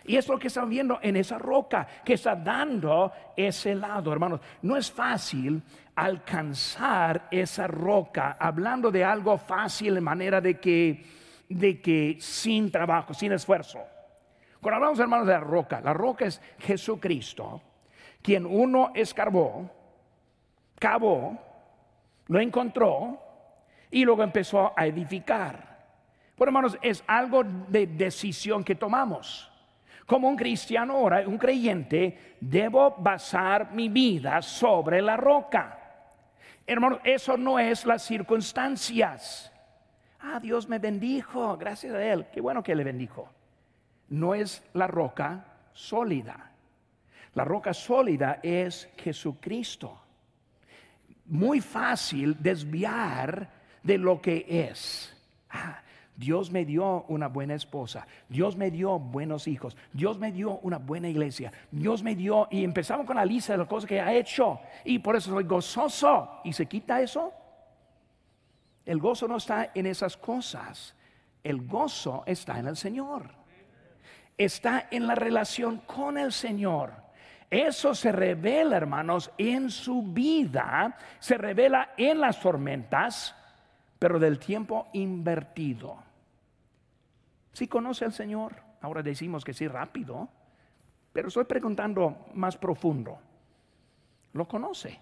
[0.04, 4.40] Y es lo que estamos viendo en esa roca que está dando ese lado, hermanos.
[4.62, 5.62] No es fácil
[5.94, 11.04] alcanzar esa roca, hablando de algo fácil en manera de que,
[11.48, 13.80] de que sin trabajo, sin esfuerzo.
[14.60, 17.60] Cuando hablamos, hermanos, de la roca, la roca es Jesucristo,
[18.22, 19.70] quien uno escarbó,
[20.78, 21.38] cavó,
[22.28, 23.18] lo encontró,
[23.90, 25.72] y luego empezó a edificar.
[26.36, 29.50] Bueno, hermanos, es algo de decisión que tomamos.
[30.06, 35.81] Como un cristiano ahora, un creyente, debo basar mi vida sobre la roca.
[36.66, 39.52] Hermanos, eso no es las circunstancias.
[40.20, 42.26] Ah, Dios me bendijo, gracias a Él.
[42.32, 43.28] Qué bueno que le bendijo.
[44.08, 46.52] No es la roca sólida.
[47.34, 50.00] La roca sólida es Jesucristo.
[51.26, 53.48] Muy fácil desviar
[53.82, 55.16] de lo que es.
[55.50, 55.82] Ah,
[56.14, 60.78] Dios me dio una buena esposa, Dios me dio buenos hijos, Dios me dio una
[60.78, 64.12] buena iglesia, Dios me dio, y empezamos con la lista de las cosas que ha
[64.12, 67.32] hecho, y por eso soy gozoso, y se quita eso.
[68.84, 70.94] El gozo no está en esas cosas,
[71.42, 73.30] el gozo está en el Señor,
[74.36, 76.92] está en la relación con el Señor.
[77.48, 83.36] Eso se revela, hermanos, en su vida, se revela en las tormentas,
[84.02, 85.96] pero del tiempo invertido.
[87.52, 90.28] Si conoce al Señor, ahora decimos que sí rápido,
[91.12, 93.16] pero estoy preguntando más profundo.
[94.32, 94.98] ¿Lo conoce?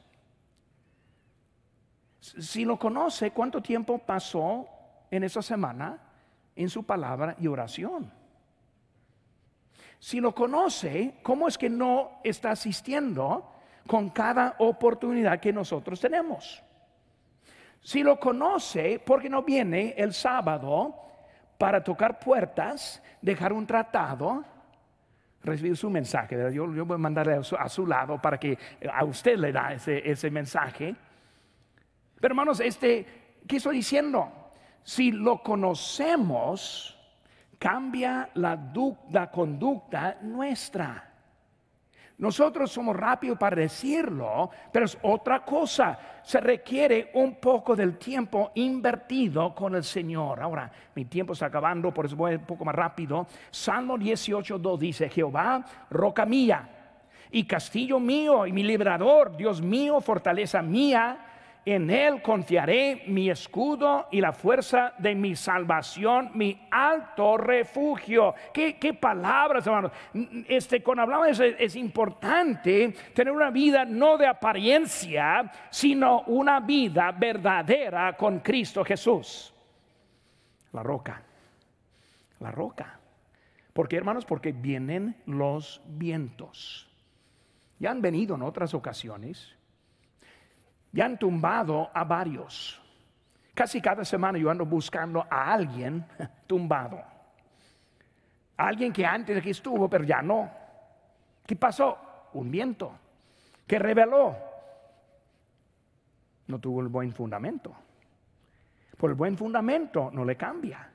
[2.20, 4.68] Si lo conoce, ¿cuánto tiempo pasó
[5.10, 5.98] en esa semana
[6.54, 8.12] en su palabra y oración?
[9.98, 13.50] Si lo conoce, ¿cómo es que no está asistiendo
[13.86, 16.62] con cada oportunidad que nosotros tenemos?
[17.83, 20.95] Si lo conoce, ¿por qué no viene el sábado
[21.57, 24.45] para tocar puertas, dejar un tratado,
[25.43, 26.37] recibir su mensaje?
[26.53, 28.59] Yo, voy a mandarle a su, lado para que
[28.93, 30.95] a usted le da ese, mensaje.
[32.21, 34.31] Pero hermanos, este, ¿qué estoy diciendo?
[34.83, 36.99] Si lo conocemos,
[37.59, 41.10] cambia la conducta nuestra.
[42.20, 46.20] Nosotros somos rápidos para decirlo, pero es otra cosa.
[46.22, 50.40] Se requiere un poco del tiempo invertido con el Señor.
[50.42, 53.26] Ahora, mi tiempo está acabando, por eso voy un poco más rápido.
[53.50, 56.68] Salmo 18.2 dice, Jehová, roca mía
[57.30, 61.30] y castillo mío y mi librador, Dios mío, fortaleza mía
[61.64, 68.35] en Él confiaré mi escudo y la fuerza de mi salvación, mi alto refugio.
[68.53, 69.92] ¿Qué, qué palabras, hermanos?
[70.49, 77.12] Este, cuando hablamos es, es importante tener una vida no de apariencia, sino una vida
[77.12, 79.55] verdadera con Cristo Jesús.
[80.73, 81.23] La roca,
[82.38, 82.99] la roca.
[83.73, 84.25] ¿Por qué, hermanos?
[84.25, 86.88] Porque vienen los vientos.
[87.79, 89.57] Ya han venido en otras ocasiones
[90.92, 92.81] ya han tumbado a varios.
[93.55, 96.05] Casi cada semana yo ando buscando a alguien
[96.46, 97.03] tumbado.
[98.57, 100.50] Alguien que antes aquí estuvo, pero ya no.
[101.46, 102.29] ¿Qué pasó?
[102.35, 102.92] Un viento
[103.66, 104.37] que reveló.
[106.46, 107.74] No tuvo el buen fundamento.
[108.96, 110.90] Por el buen fundamento no le cambia.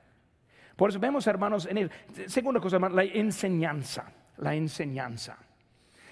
[0.76, 1.90] Por eso vemos, hermanos, en el
[2.26, 4.04] segunda cosa, la enseñanza.
[4.38, 5.36] La enseñanza.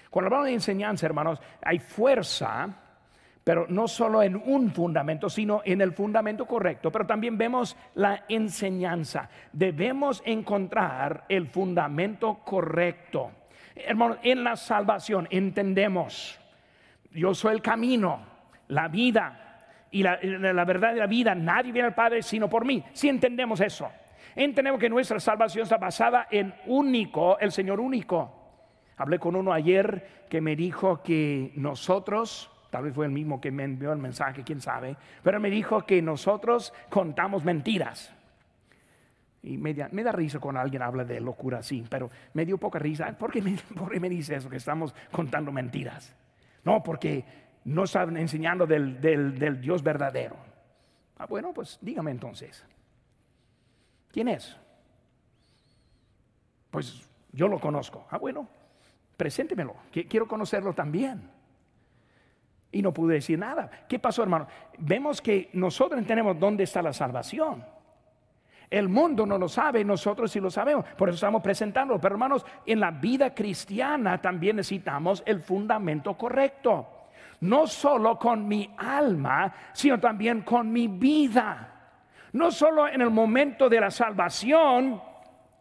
[0.09, 2.67] Cuando hablamos de enseñanza, hermanos, hay fuerza,
[3.45, 6.91] pero no solo en un fundamento, sino en el fundamento correcto.
[6.91, 9.29] Pero también vemos la enseñanza.
[9.53, 13.31] Debemos encontrar el fundamento correcto.
[13.75, 16.39] Hermanos, en la salvación entendemos,
[17.11, 18.25] yo soy el camino,
[18.69, 20.15] la vida y la,
[20.65, 21.35] verdad de la vida.
[21.35, 22.83] Nadie viene al Padre sino por mí.
[22.93, 23.91] Si entendemos eso.
[24.35, 28.31] Entendemos que nuestra salvación está basada en único, el Señor único.
[28.97, 33.51] Hablé con uno ayer que me dijo que nosotros, tal vez fue el mismo que
[33.51, 38.13] me envió el mensaje, quién sabe, pero me dijo que nosotros contamos mentiras.
[39.41, 42.57] Y me da, me da risa cuando alguien habla de locura así, pero me dio
[42.57, 43.17] poca risa.
[43.17, 43.57] ¿Por qué, me,
[44.01, 46.13] me dice eso, que estamos contando mentiras?
[46.65, 47.23] No, porque
[47.63, 50.35] no están enseñando del, del Dios verdadero.
[51.17, 52.65] Ah, bueno, pues dígame entonces.
[54.11, 54.57] ¿Quién es?
[56.71, 58.05] Pues yo lo conozco.
[58.09, 58.49] Ah, bueno,
[59.15, 61.34] preséntemelo, quiero conocerlo también.
[62.75, 63.71] Y no pude decir nada.
[63.87, 64.47] ¿Qué pasó, hermano?
[64.79, 67.63] Vemos que nosotros entendemos dónde está la salvación.
[68.69, 70.83] El mundo no lo sabe, nosotros sí lo sabemos.
[70.97, 71.97] Por eso estamos presentando.
[72.01, 76.85] Pero hermanos, en la vida cristiana también necesitamos el fundamento correcto.
[77.39, 81.71] No solo con mi alma, sino también con mi vida.
[82.33, 85.01] No solo en el momento de la salvación,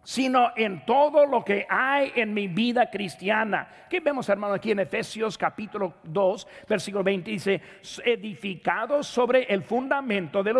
[0.05, 3.67] sino en todo lo que hay en mi vida cristiana.
[3.89, 7.31] ¿Qué vemos, hermano, aquí en Efesios capítulo 2, versículo 20?
[7.31, 7.61] Dice,
[8.05, 10.55] edificado sobre el fundamento de,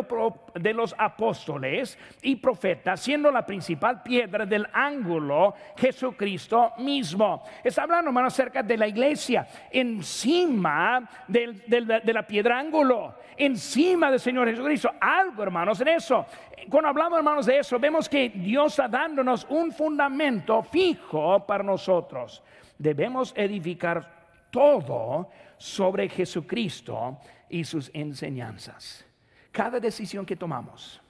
[0.55, 7.45] de los apóstoles y profetas, siendo la principal piedra del ángulo Jesucristo mismo.
[7.63, 14.49] Está hablando, hermano, acerca de la iglesia, encima de la piedra ángulo, encima del Señor
[14.49, 14.91] Jesucristo.
[15.01, 16.27] Algo, hermanos, en eso
[16.69, 22.43] cuando hablamos, hermanos, de eso, vemos que Dios está dándonos un fundamento fijo para nosotros.
[22.79, 27.19] Debemos edificar todo sobre Jesucristo
[27.49, 29.05] y sus enseñanzas.
[29.53, 31.01] Cada decisión que tomamos,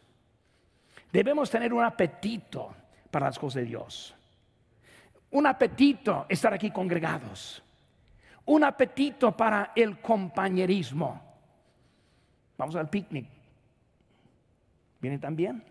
[1.13, 2.75] debemos tener un apetito
[3.11, 4.15] para las cosas de Dios.
[5.31, 7.63] Un apetito estar aquí congregados.
[8.47, 11.34] Un apetito para el compañerismo.
[12.57, 13.27] Vamos al picnic
[15.05, 15.62] ¿Viene también?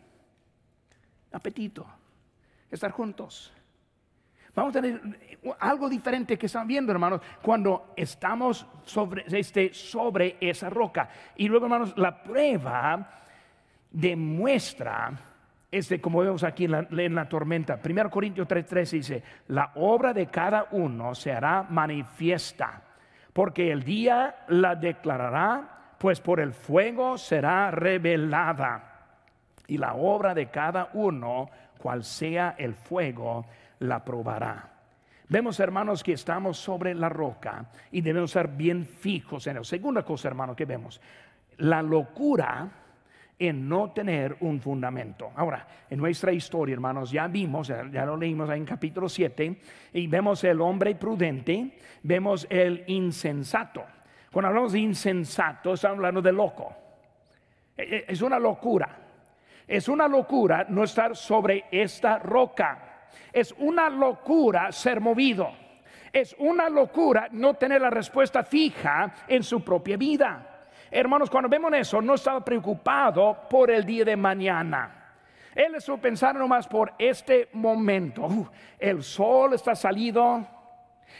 [1.31, 1.87] Apetito.
[2.69, 3.51] Estar juntos.
[4.53, 5.01] Vamos a tener
[5.59, 11.09] algo diferente que están viendo, hermanos, cuando estamos sobre, este, sobre esa roca.
[11.35, 13.23] Y luego, hermanos, la prueba
[13.89, 15.19] demuestra,
[15.71, 20.13] este, como vemos aquí en la, en la tormenta, 1 Corintios 3:3 dice, la obra
[20.13, 22.83] de cada uno se hará manifiesta,
[23.33, 29.05] porque el día la declarará, pues por el fuego será revelada
[29.67, 33.45] y la obra de cada uno, cual sea el fuego,
[33.79, 34.69] la probará.
[35.29, 39.63] Vemos, hermanos, que estamos sobre la roca y debemos ser bien fijos en eso.
[39.63, 40.99] Segunda cosa, hermano, que vemos,
[41.59, 42.69] la locura
[43.39, 45.31] en no tener un fundamento.
[45.37, 49.57] Ahora, en nuestra historia, hermanos, ya vimos, ya lo leímos en capítulo 7,
[49.93, 53.85] y vemos el hombre prudente, vemos el insensato.
[54.33, 56.75] Cuando hablamos de insensato, estamos hablando de loco.
[57.77, 58.89] E, e, es una locura.
[59.67, 63.05] Es una locura no estar sobre esta roca.
[63.31, 65.51] Es una locura ser movido.
[66.11, 70.65] Es una locura no tener la respuesta fija en su propia vida.
[70.89, 75.13] Hermanos, cuando vemos eso, no estaba preocupado por el día de mañana.
[75.53, 78.51] Él estuvo pensando nomás por este momento.
[78.79, 80.43] El sol está salido,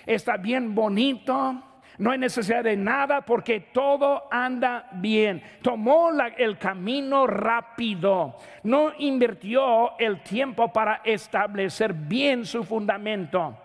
[0.04, 5.43] está bien bonito no hay necesidad de nada porque todo anda bien.
[5.62, 8.38] Tomó el camino rápido.
[8.63, 13.58] No invirtió el tiempo para establecer bien su fundamento.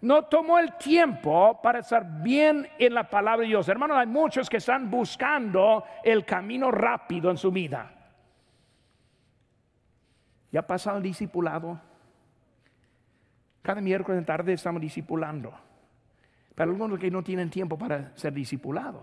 [0.00, 3.68] No tomó el tiempo para estar bien en la palabra de Dios.
[3.68, 7.90] Hermanos, hay muchos que están buscando el camino rápido en su vida.
[10.50, 11.80] ¿Ya ha pasado el discipulado?
[13.62, 15.52] Cada miércoles en tarde estamos discipulando
[16.54, 19.02] para algunos que no tienen tiempo para ser discipulados.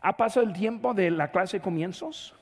[0.00, 2.34] ¿Ha pasado el tiempo de la clase de comienzos?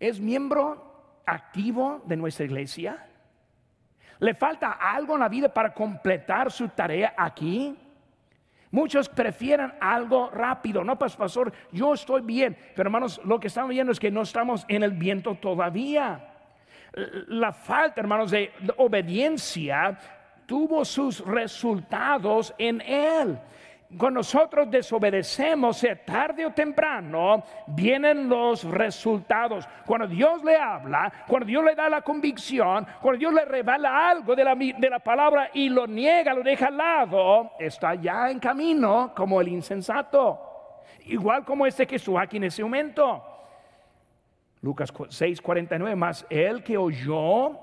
[0.00, 3.06] ¿Es miembro activo de nuestra iglesia?
[4.18, 7.76] ¿Le falta algo en la vida para completar su tarea aquí?
[8.70, 10.82] Muchos prefieren algo rápido.
[10.82, 12.56] No, pues pastor, yo estoy bien.
[12.74, 16.28] Pero hermanos, lo que estamos viendo es que no estamos en el viento todavía.
[17.28, 19.98] La falta, hermanos, de obediencia
[20.52, 23.38] tuvo sus resultados en él
[23.96, 29.66] cuando nosotros desobedecemos, tarde o temprano, vienen los resultados.
[29.86, 34.34] Cuando Dios le habla, cuando Dios le da la convicción, cuando Dios le revela algo
[34.34, 38.38] de la, de la palabra y lo niega, lo deja al lado, está ya en
[38.38, 40.38] camino como el insensato.
[41.06, 43.24] Igual como este que estuvo aquí en ese momento.
[44.60, 47.58] Lucas 6:49, más el que oyó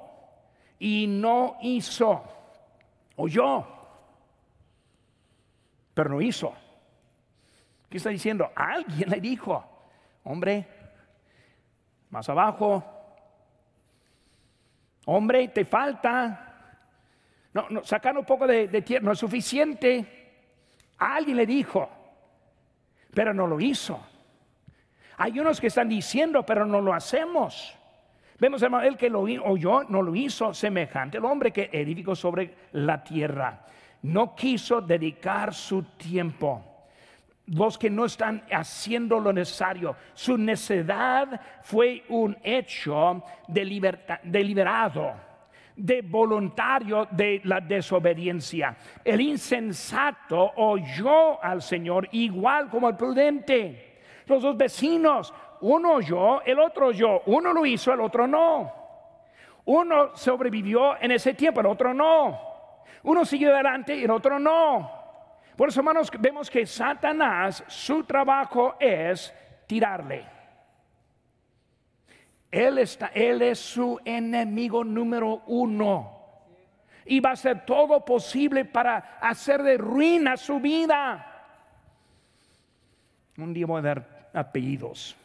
[0.79, 2.23] y no hizo,
[3.19, 3.79] oyó
[5.99, 6.53] pero no hizo.
[7.89, 8.49] ¿Qué está diciendo?
[8.55, 9.65] Alguien le dijo,
[10.23, 10.65] hombre,
[12.09, 12.81] más abajo,
[15.07, 16.85] hombre, te falta.
[17.51, 20.55] No, no sacar un poco de, de tierra no es suficiente.
[20.99, 21.89] Alguien le dijo,
[23.13, 23.99] pero no lo hizo.
[25.17, 27.77] Hay unos que están diciendo, pero no lo hacemos.
[28.39, 32.53] Vemos, hermano, el que lo oyó no lo hizo semejante el hombre que edificó sobre
[32.71, 33.65] la tierra
[34.03, 36.63] no quiso dedicar su tiempo.
[37.47, 39.95] Los que no están haciendo lo necesario.
[40.13, 45.15] Su necedad fue un hecho deliberado,
[45.75, 48.77] de voluntario de la desobediencia.
[49.03, 53.97] El insensato oyó al Señor igual como el prudente.
[54.27, 57.21] Los dos vecinos, uno oyó, el otro oyó.
[57.25, 58.73] Uno lo hizo, el otro no.
[59.65, 62.39] Uno sobrevivió en ese tiempo, el otro no.
[63.03, 64.91] Uno siguió adelante y el otro no.
[65.55, 69.33] Por eso, hermanos, vemos que Satanás, su trabajo es
[69.67, 70.25] tirarle.
[72.49, 76.17] Él, está, él es su enemigo número uno.
[77.05, 81.25] Y va a hacer todo posible para hacer de ruina su vida.
[83.37, 85.18] Un día voy a dar apellidos.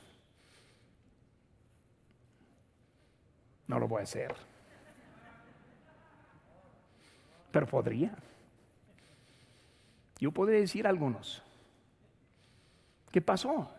[3.66, 4.34] No lo voy a hacer
[7.54, 8.12] pero podría.
[10.18, 11.40] Yo podría decir algunos.
[13.12, 13.70] ¿Qué pasó?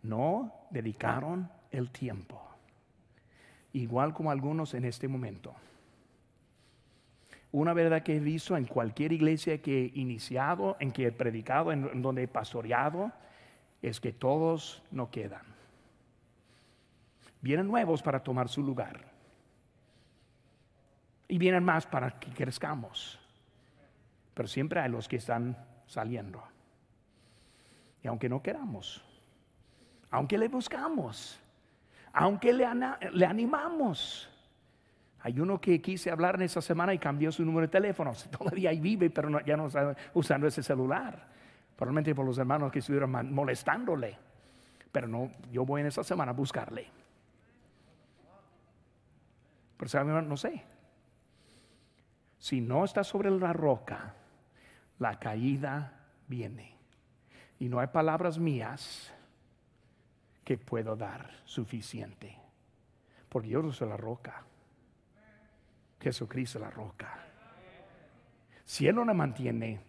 [0.00, 2.40] No dedicaron el tiempo.
[3.72, 5.56] Igual como algunos en este momento.
[7.50, 11.72] Una verdad que he visto en cualquier iglesia que he iniciado, en que he predicado,
[11.72, 13.10] en donde he pastoreado,
[13.82, 15.42] es que todos no quedan.
[17.40, 19.15] Vienen nuevos para tomar su lugar
[21.28, 23.18] y vienen más para que crezcamos.
[24.34, 25.56] Pero siempre hay los que están
[25.86, 26.42] saliendo.
[28.02, 29.02] Y aunque no queramos,
[30.10, 31.40] aunque le buscamos,
[32.12, 32.66] aunque le,
[33.12, 34.28] le animamos,
[35.20, 38.12] hay uno que quise hablar en esa semana y cambió su número de teléfono.
[38.38, 41.26] Todavía ahí vive, pero ya no está usando ese celular.
[41.74, 44.16] Probablemente por los hermanos que estuvieron molestándole.
[44.92, 46.86] Pero no, yo voy en esa semana a buscarle.
[49.76, 50.75] Pero no sé.
[52.46, 54.14] Si no está sobre la roca,
[55.00, 56.76] la caída viene.
[57.58, 59.12] Y no hay palabras mías
[60.44, 62.38] que puedo dar suficiente.
[63.28, 64.44] Porque yo no soy la roca.
[66.00, 67.18] Jesucristo es la roca.
[68.64, 69.80] Si Él no la mantiene,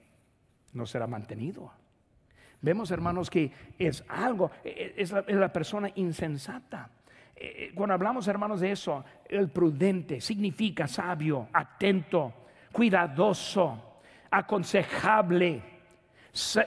[0.73, 1.71] no será mantenido.
[2.59, 6.89] Vemos, hermanos, que es algo, es la, es la persona insensata.
[7.35, 14.01] Eh, cuando hablamos, hermanos, de eso, el prudente significa sabio, atento, cuidadoso,
[14.31, 15.61] aconsejable,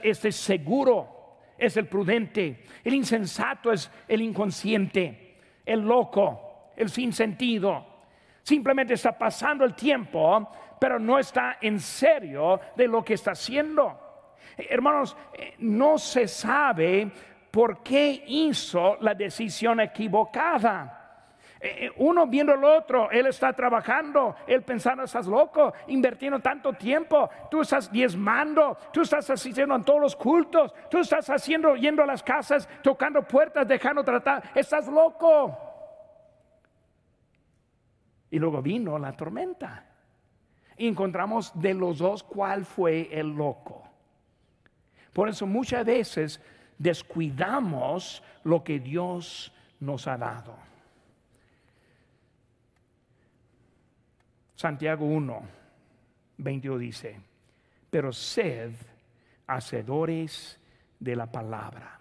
[0.03, 7.85] este seguro es el prudente, el insensato es el inconsciente, el loco, el sin sentido.
[8.43, 13.99] Simplemente está pasando el tiempo, pero no está en serio de lo que está haciendo.
[14.57, 17.11] Hermanos, eh, no se sabe
[17.51, 21.00] por qué hizo la decisión equivocada.
[21.63, 26.73] Eh, eh, uno viendo al otro, él está trabajando, él pensando, estás loco, invirtiendo tanto
[26.73, 32.01] tiempo, tú estás diezmando, tú estás asistiendo a todos los cultos, tú estás haciendo, yendo
[32.01, 35.55] a las casas, tocando puertas, dejando tratar, estás loco.
[38.31, 39.85] Y luego vino la tormenta.
[40.77, 43.83] Y encontramos de los dos cuál fue el loco.
[45.13, 46.41] Por eso muchas veces
[46.79, 50.70] descuidamos lo que Dios nos ha dado.
[54.61, 55.41] Santiago 1,
[56.37, 57.19] 22 dice,
[57.89, 58.71] pero sed
[59.47, 60.59] hacedores
[60.99, 61.99] de la palabra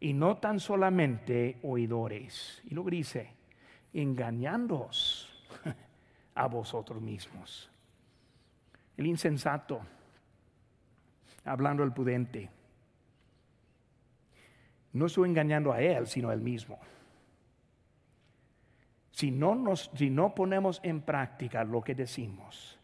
[0.00, 2.62] y no tan solamente oidores.
[2.64, 3.34] Y luego dice,
[3.92, 5.46] engañándoos
[6.36, 7.70] a vosotros mismos.
[8.96, 9.82] El insensato
[11.44, 12.48] hablando el prudente.
[14.94, 16.80] No estoy engañando a él, sino a él mismo.
[19.20, 22.78] Si no, nos, si no ponemos en práctica lo que decimos,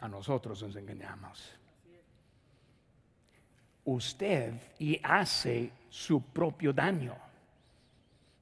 [0.00, 1.56] a nosotros nos engañamos.
[3.84, 7.14] Usted y hace su propio daño.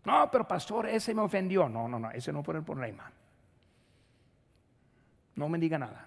[0.06, 1.68] No, pero pastor, ese me ofendió.
[1.68, 3.12] No, no, no, ese no fue el problema.
[5.34, 6.06] No me diga nada.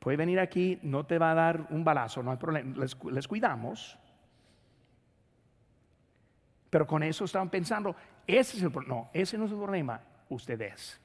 [0.00, 2.76] Puede venir aquí, no te va a dar un balazo, no hay problema.
[2.76, 3.96] Les, cuidamos.
[6.70, 7.94] Pero con eso estaban pensando,
[8.26, 8.94] ese es el problema.
[8.94, 11.00] No, ese no es el problema, usted es.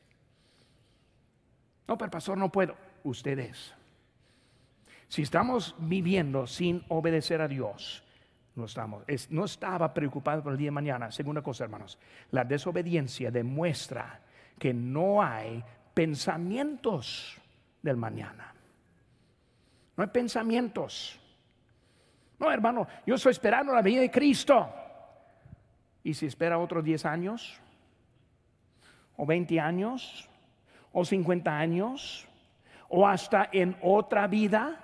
[1.88, 2.76] No, pero pastor, no puedo.
[3.04, 3.74] Usted es.
[5.08, 8.04] Si estamos viviendo sin obedecer a Dios,
[8.56, 11.12] no, estamos, no estaba preocupado por el día de mañana.
[11.12, 11.98] Segunda cosa, hermanos,
[12.30, 14.22] la desobediencia demuestra
[14.60, 15.64] que no hay
[15.94, 17.38] pensamientos
[17.82, 18.54] del mañana.
[19.98, 21.20] No hay pensamientos.
[22.38, 24.72] No, hermano, yo estoy esperando la vida de Cristo.
[26.04, 27.60] ¿Y si espera otros 10 años?
[29.18, 30.30] ¿O 20 años?
[30.92, 32.28] ¿O 50 años?
[32.88, 34.78] ¿O hasta en otra vida?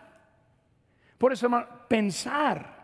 [1.17, 1.49] Por eso,
[1.87, 2.74] pensar.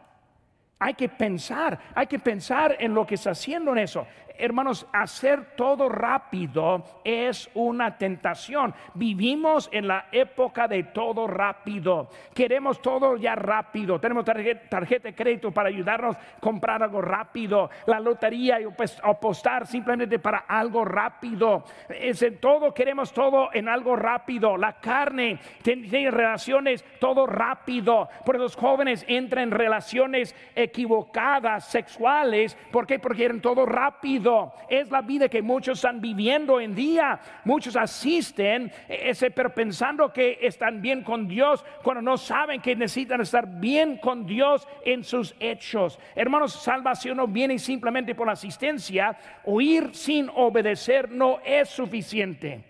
[0.83, 4.07] Hay que pensar, hay que pensar en lo que está haciendo en eso
[4.41, 8.73] hermanos, hacer todo rápido es una tentación.
[8.95, 12.09] Vivimos en la época de todo rápido.
[12.33, 13.99] Queremos todo ya rápido.
[13.99, 17.69] Tenemos tarjeta, de crédito para ayudarnos a comprar algo rápido.
[17.85, 21.63] La lotería y pues, apostar simplemente para algo rápido.
[21.89, 24.57] Es en todo queremos todo en algo rápido.
[24.57, 28.09] La carne tiene relaciones todo rápido.
[28.25, 30.35] Por los jóvenes entran en relaciones
[30.71, 32.57] equivocadas sexuales.
[32.71, 32.97] ¿Por qué?
[32.97, 34.53] Porque quieren todo rápido.
[34.69, 37.19] Es la vida que muchos están viviendo en día.
[37.43, 43.21] Muchos asisten, ese, pero pensando que están bien con Dios, cuando no saben que necesitan
[43.21, 45.99] estar bien con Dios en sus hechos.
[46.15, 49.17] Hermanos, salvación no viene simplemente por asistencia.
[49.45, 52.63] Oír sin obedecer no es suficiente.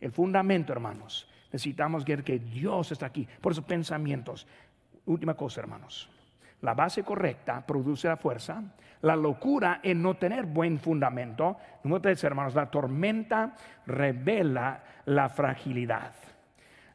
[0.00, 3.28] El fundamento, hermanos, necesitamos ver que Dios está aquí.
[3.40, 4.46] Por esos pensamientos.
[5.06, 6.08] Última cosa, hermanos.
[6.64, 8.62] La base correcta produce la fuerza
[9.04, 11.58] la locura en no tener buen fundamento.
[11.82, 13.54] Número tres, hermanos, la tormenta
[13.86, 16.12] revela la fragilidad.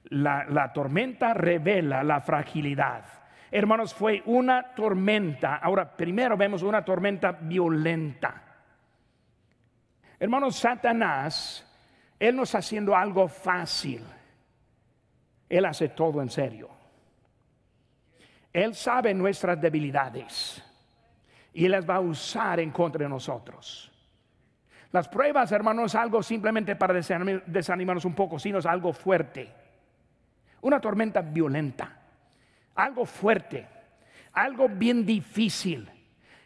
[0.05, 3.03] La, la tormenta revela la fragilidad.
[3.51, 5.57] Hermanos, fue una tormenta.
[5.57, 8.41] Ahora, primero vemos una tormenta violenta.
[10.19, 11.63] Hermanos, Satanás,
[12.19, 14.03] Él no está haciendo algo fácil.
[15.47, 16.78] Él hace todo en serio.
[18.63, 20.61] Él sabe nuestras debilidades
[21.53, 23.89] y las va a usar en contra de nosotros.
[24.91, 29.49] Las pruebas, hermanos, es algo simplemente para desanimarnos un poco, sino es algo fuerte.
[30.61, 32.01] Una tormenta violenta,
[32.75, 33.65] algo fuerte,
[34.33, 35.89] algo bien difícil.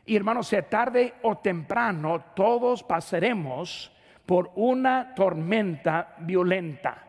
[0.05, 3.91] Y hermanos, sea tarde o temprano, todos pasaremos
[4.23, 7.01] por una tormenta violenta.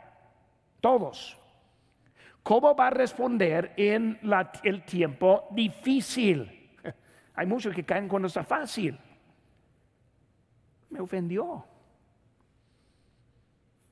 [0.81, 1.44] Todos.
[2.45, 4.21] ¿Cómo va a responder en
[4.63, 6.77] el tiempo difícil?
[7.35, 8.99] Hay muchos que caen cuando está fácil.
[10.91, 11.65] Me ofendió.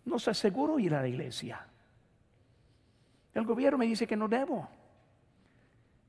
[0.04, 1.66] No está seguro ir a la iglesia.
[3.32, 4.68] El gobierno me dice que no debo.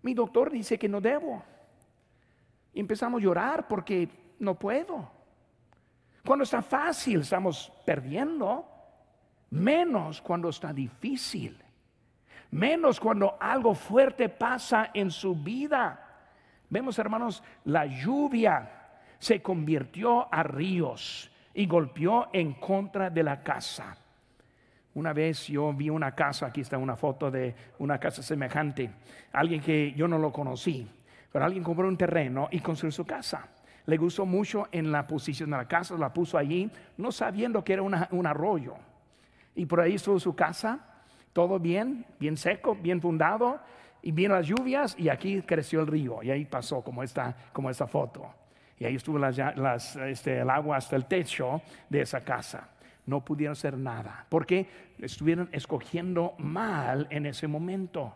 [0.02, 1.42] Mi doctor dice que no debo.
[2.74, 5.10] Y empezamos a llorar porque no puedo.
[6.26, 8.68] Cuando está fácil estamos perdiendo.
[9.52, 11.63] Menos cuando está difícil.
[12.54, 16.00] Menos cuando algo fuerte pasa en su vida.
[16.70, 18.70] Vemos, hermanos, la lluvia
[19.18, 23.98] se convirtió a ríos y golpeó en contra de la casa.
[24.94, 28.92] Una vez yo vi una casa, aquí está una foto de una casa semejante,
[29.32, 30.88] alguien que yo no lo conocí,
[31.32, 33.48] pero alguien compró un terreno y construyó su casa.
[33.88, 37.74] Le gustó mucho en la posición de la casa, la puso allí, no sabiendo que
[37.74, 38.76] era un arroyo.
[39.56, 40.93] Y por ahí estuvo su casa,
[41.34, 43.60] todo bien, bien seco, bien fundado,
[44.04, 47.70] y vino las lluvias y aquí creció el río y ahí pasó como esta, como
[47.70, 48.30] esta foto.
[48.78, 52.70] Y ahí estuvo las, este, el agua hasta el techo de esa casa.
[53.06, 54.68] No pudieron hacer nada porque
[55.00, 58.14] estuvieron escogiendo mal en ese momento.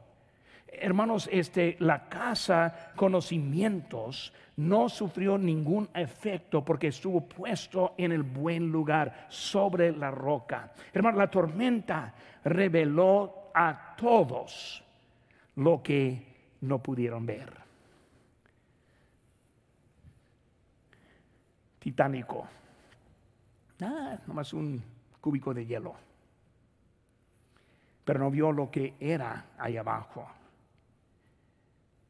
[0.67, 8.71] Hermanos, este, la casa conocimientos no sufrió ningún efecto porque estuvo puesto en el buen
[8.71, 10.73] lugar, sobre la roca.
[10.93, 12.13] Hermanos, la tormenta
[12.43, 14.83] reveló a todos
[15.55, 16.25] lo que
[16.61, 17.53] no pudieron ver.
[21.79, 22.47] Titánico.
[23.81, 24.83] Ah, nomás un
[25.21, 25.95] cúbico de hielo.
[28.03, 30.25] pero no vio lo que era ahí abajo.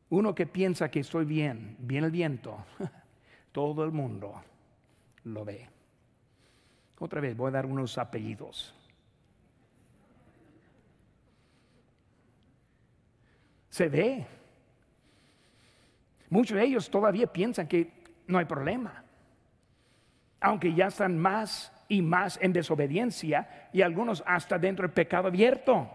[0.09, 2.65] Uno que piensa que estoy bien, viene el viento,
[3.51, 4.41] todo el mundo
[5.25, 5.67] lo ve.
[6.99, 8.73] Otra vez voy a dar unos apellidos.
[13.69, 14.25] Se ve.
[16.29, 17.91] Muchos de ellos todavía piensan que
[18.27, 19.03] no hay problema,
[20.39, 25.89] aunque ya están más y más en desobediencia y algunos hasta dentro del pecado abierto.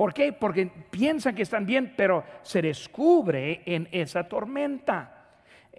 [0.00, 0.32] ¿Por qué?
[0.32, 5.28] Porque piensan que están bien, pero se descubre en esa tormenta.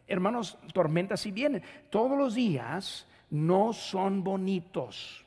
[0.07, 1.63] Hermanos, tormentas si vienen.
[1.89, 5.25] Todos los días no son bonitos.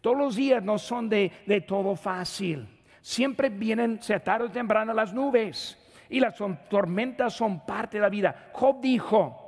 [0.00, 2.66] Todos los días no son de, de todo fácil.
[3.02, 5.76] Siempre vienen, se tarde o temprano, las nubes.
[6.08, 6.34] Y las
[6.70, 8.48] tormentas son parte de la vida.
[8.54, 9.43] Job dijo,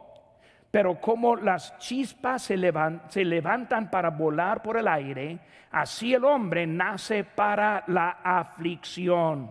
[0.77, 5.39] pero como las chispas se, levantan para volar por el aire,
[5.71, 9.51] así el hombre nace para la aflicción.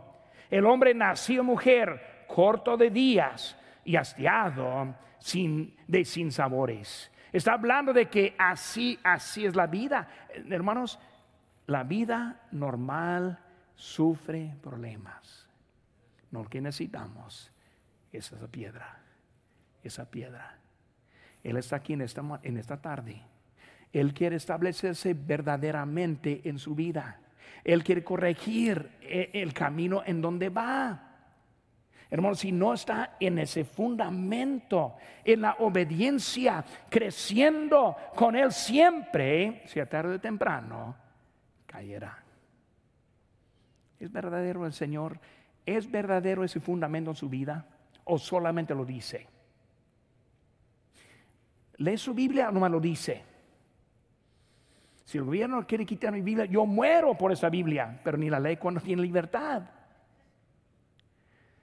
[0.51, 7.11] El hombre nació mujer, corto de días y hastiado sin, de sin sabores.
[7.33, 10.07] Está hablando de que así, así es la vida.
[10.47, 10.99] Hermanos,
[11.65, 13.39] la vida normal
[13.73, 15.49] sufre problemas.
[16.29, 17.51] Lo que necesitamos
[18.11, 18.99] es esa piedra,
[19.81, 20.59] esa piedra
[21.45, 23.21] él está aquí en esta, en esta tarde.
[23.93, 27.19] Él quiere establecerse verdaderamente en su vida.
[27.63, 31.11] Él quiere corregir eh, el camino en donde va.
[32.09, 39.87] Hermano, si no está en ese fundamento, en la obediencia, creciendo con Él siempre, sea
[39.87, 40.95] tarde o temprano,
[41.67, 42.23] caerá.
[43.99, 45.19] ¿Es verdadero el Señor?
[45.63, 47.67] ¿Es verdadero ese fundamento en su vida?
[48.03, 49.34] ¿O solamente lo dice?
[51.77, 53.23] ¿Lee su Biblia me lo dice?
[55.03, 58.39] Si el gobierno quiere quitar mi Biblia, yo muero por esa Biblia, pero ni la
[58.39, 59.63] ley cuando tiene libertad.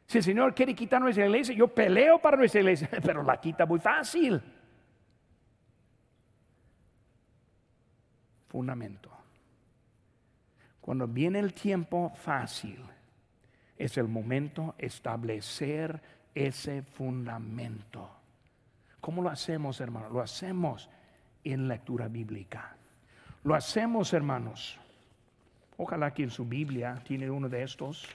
[0.06, 3.66] Si el Señor quiere quitar nuestra iglesia, yo peleo para nuestra iglesia, pero la quita
[3.66, 4.40] muy fácil.
[8.46, 9.10] Fundamento.
[10.80, 12.78] Cuando viene el tiempo fácil,
[13.76, 16.00] es el momento establecer
[16.34, 18.21] ese fundamento.
[19.02, 20.12] ¿Cómo lo hacemos, hermanos?
[20.12, 20.88] Lo hacemos
[21.42, 22.76] en lectura bíblica.
[23.42, 24.78] Lo hacemos, hermanos.
[25.76, 28.08] Ojalá que en su Biblia tiene uno de estos.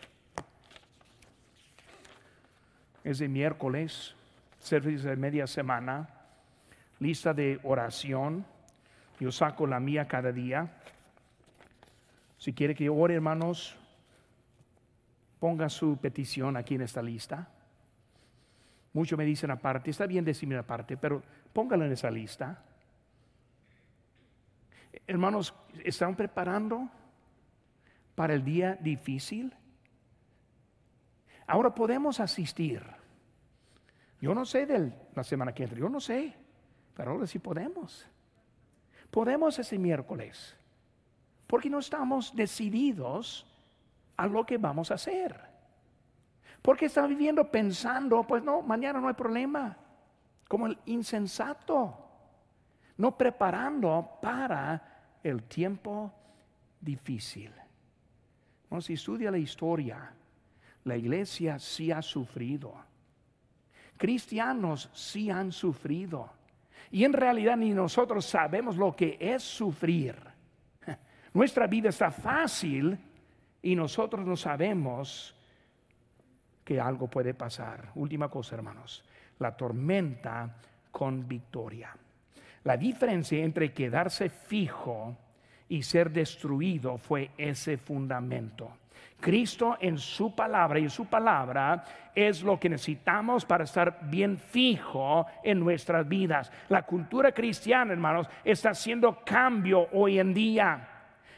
[3.03, 4.15] Es de miércoles,
[4.59, 6.07] servicio de media semana,
[6.99, 8.45] lista de oración.
[9.19, 10.71] Yo saco la mía cada día.
[12.37, 13.75] Si quiere que yo ore, hermanos,
[15.41, 17.49] ponga su petición aquí en esta lista.
[18.97, 21.21] Muchos me dicen aparte, está bien decirme aparte, pero
[21.53, 22.63] póngalo en esa lista.
[25.05, 26.89] Hermanos, ¿están preparando
[28.15, 29.53] para el día difícil?
[31.45, 32.81] Ahora podemos asistir.
[34.19, 36.33] Yo no sé de la semana que entra, yo no sé,
[36.95, 38.03] pero ahora sí podemos.
[39.11, 40.57] Podemos ese miércoles,
[41.45, 43.45] porque no estamos decididos
[44.15, 45.46] a lo que vamos a hacer.
[46.67, 49.77] Porque está viviendo pensando, pues no, mañana no hay problema.
[50.49, 51.97] Como el insensato.
[52.97, 56.11] No preparando para el tiempo
[56.81, 57.53] difícil.
[58.69, 60.11] No, si estudia la historia,
[60.83, 62.75] la iglesia sí ha sufrido.
[63.95, 66.29] Cristianos sí han sufrido.
[66.91, 70.17] Y en realidad ni nosotros sabemos lo que es sufrir.
[71.33, 72.99] Nuestra vida está fácil
[73.61, 75.33] y nosotros no sabemos
[76.67, 77.91] que algo puede pasar.
[77.95, 79.01] Última cosa, hermanos,
[79.39, 80.57] la tormenta
[80.91, 81.95] con victoria.
[82.65, 85.15] La diferencia entre quedarse fijo
[85.69, 88.79] y ser destruido fue ese fundamento.
[89.17, 95.25] Cristo en su palabra y su palabra es lo que necesitamos para estar bien fijo
[95.45, 96.51] en nuestras vidas.
[96.67, 100.85] La cultura cristiana, hermanos, está haciendo cambio hoy en día.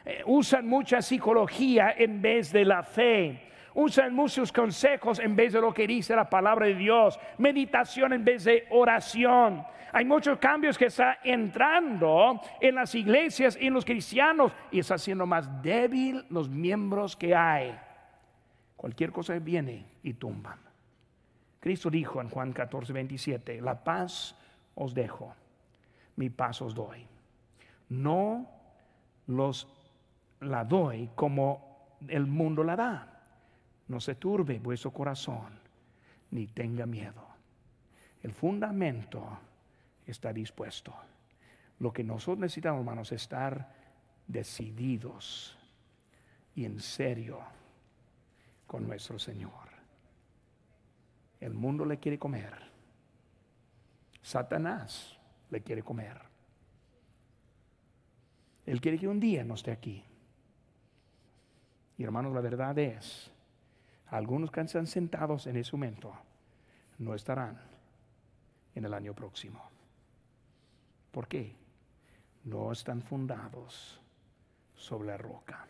[0.03, 3.45] Eh, usan mucha psicología en vez de la fe
[3.79, 8.25] usan muchos consejos en vez de lo que dice la palabra de Dios, meditación en
[8.25, 9.63] vez de oración.
[9.93, 14.95] Hay muchos cambios que están entrando en las iglesias y en los cristianos y está
[14.95, 17.77] haciendo más débil los miembros que hay.
[18.75, 20.59] Cualquier cosa viene y tumban.
[21.61, 24.35] Cristo dijo en Juan 14, 27, la paz
[24.75, 25.33] os dejo,
[26.17, 27.07] mi paz os doy.
[27.87, 28.45] No
[29.27, 29.67] los
[30.41, 33.18] la doy como el mundo la da.
[33.89, 35.59] No se turbe vuestro corazón,
[36.31, 37.27] ni tenga miedo.
[38.23, 39.37] El fundamento
[40.05, 40.93] está dispuesto.
[41.79, 43.73] Lo que nosotros necesitamos, hermanos, es estar
[44.27, 45.57] decididos
[46.55, 47.39] y en serio
[48.67, 49.69] con nuestro Señor.
[51.39, 52.53] El mundo le quiere comer.
[54.21, 55.17] Satanás
[55.49, 56.21] le quiere comer.
[58.65, 60.03] Él quiere que un día no esté aquí.
[61.97, 63.31] Y hermanos, la verdad es,
[64.11, 66.13] algunos que están sentados en ese momento
[66.97, 67.59] no estarán
[68.75, 69.61] en el año próximo.
[71.11, 71.55] ¿Por qué?
[72.43, 73.99] No están fundados
[74.75, 75.67] sobre la roca.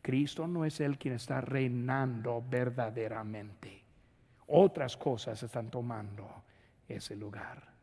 [0.00, 3.82] Cristo no es el quien está reinando verdaderamente.
[4.46, 6.42] Otras cosas están tomando
[6.88, 7.77] ese lugar.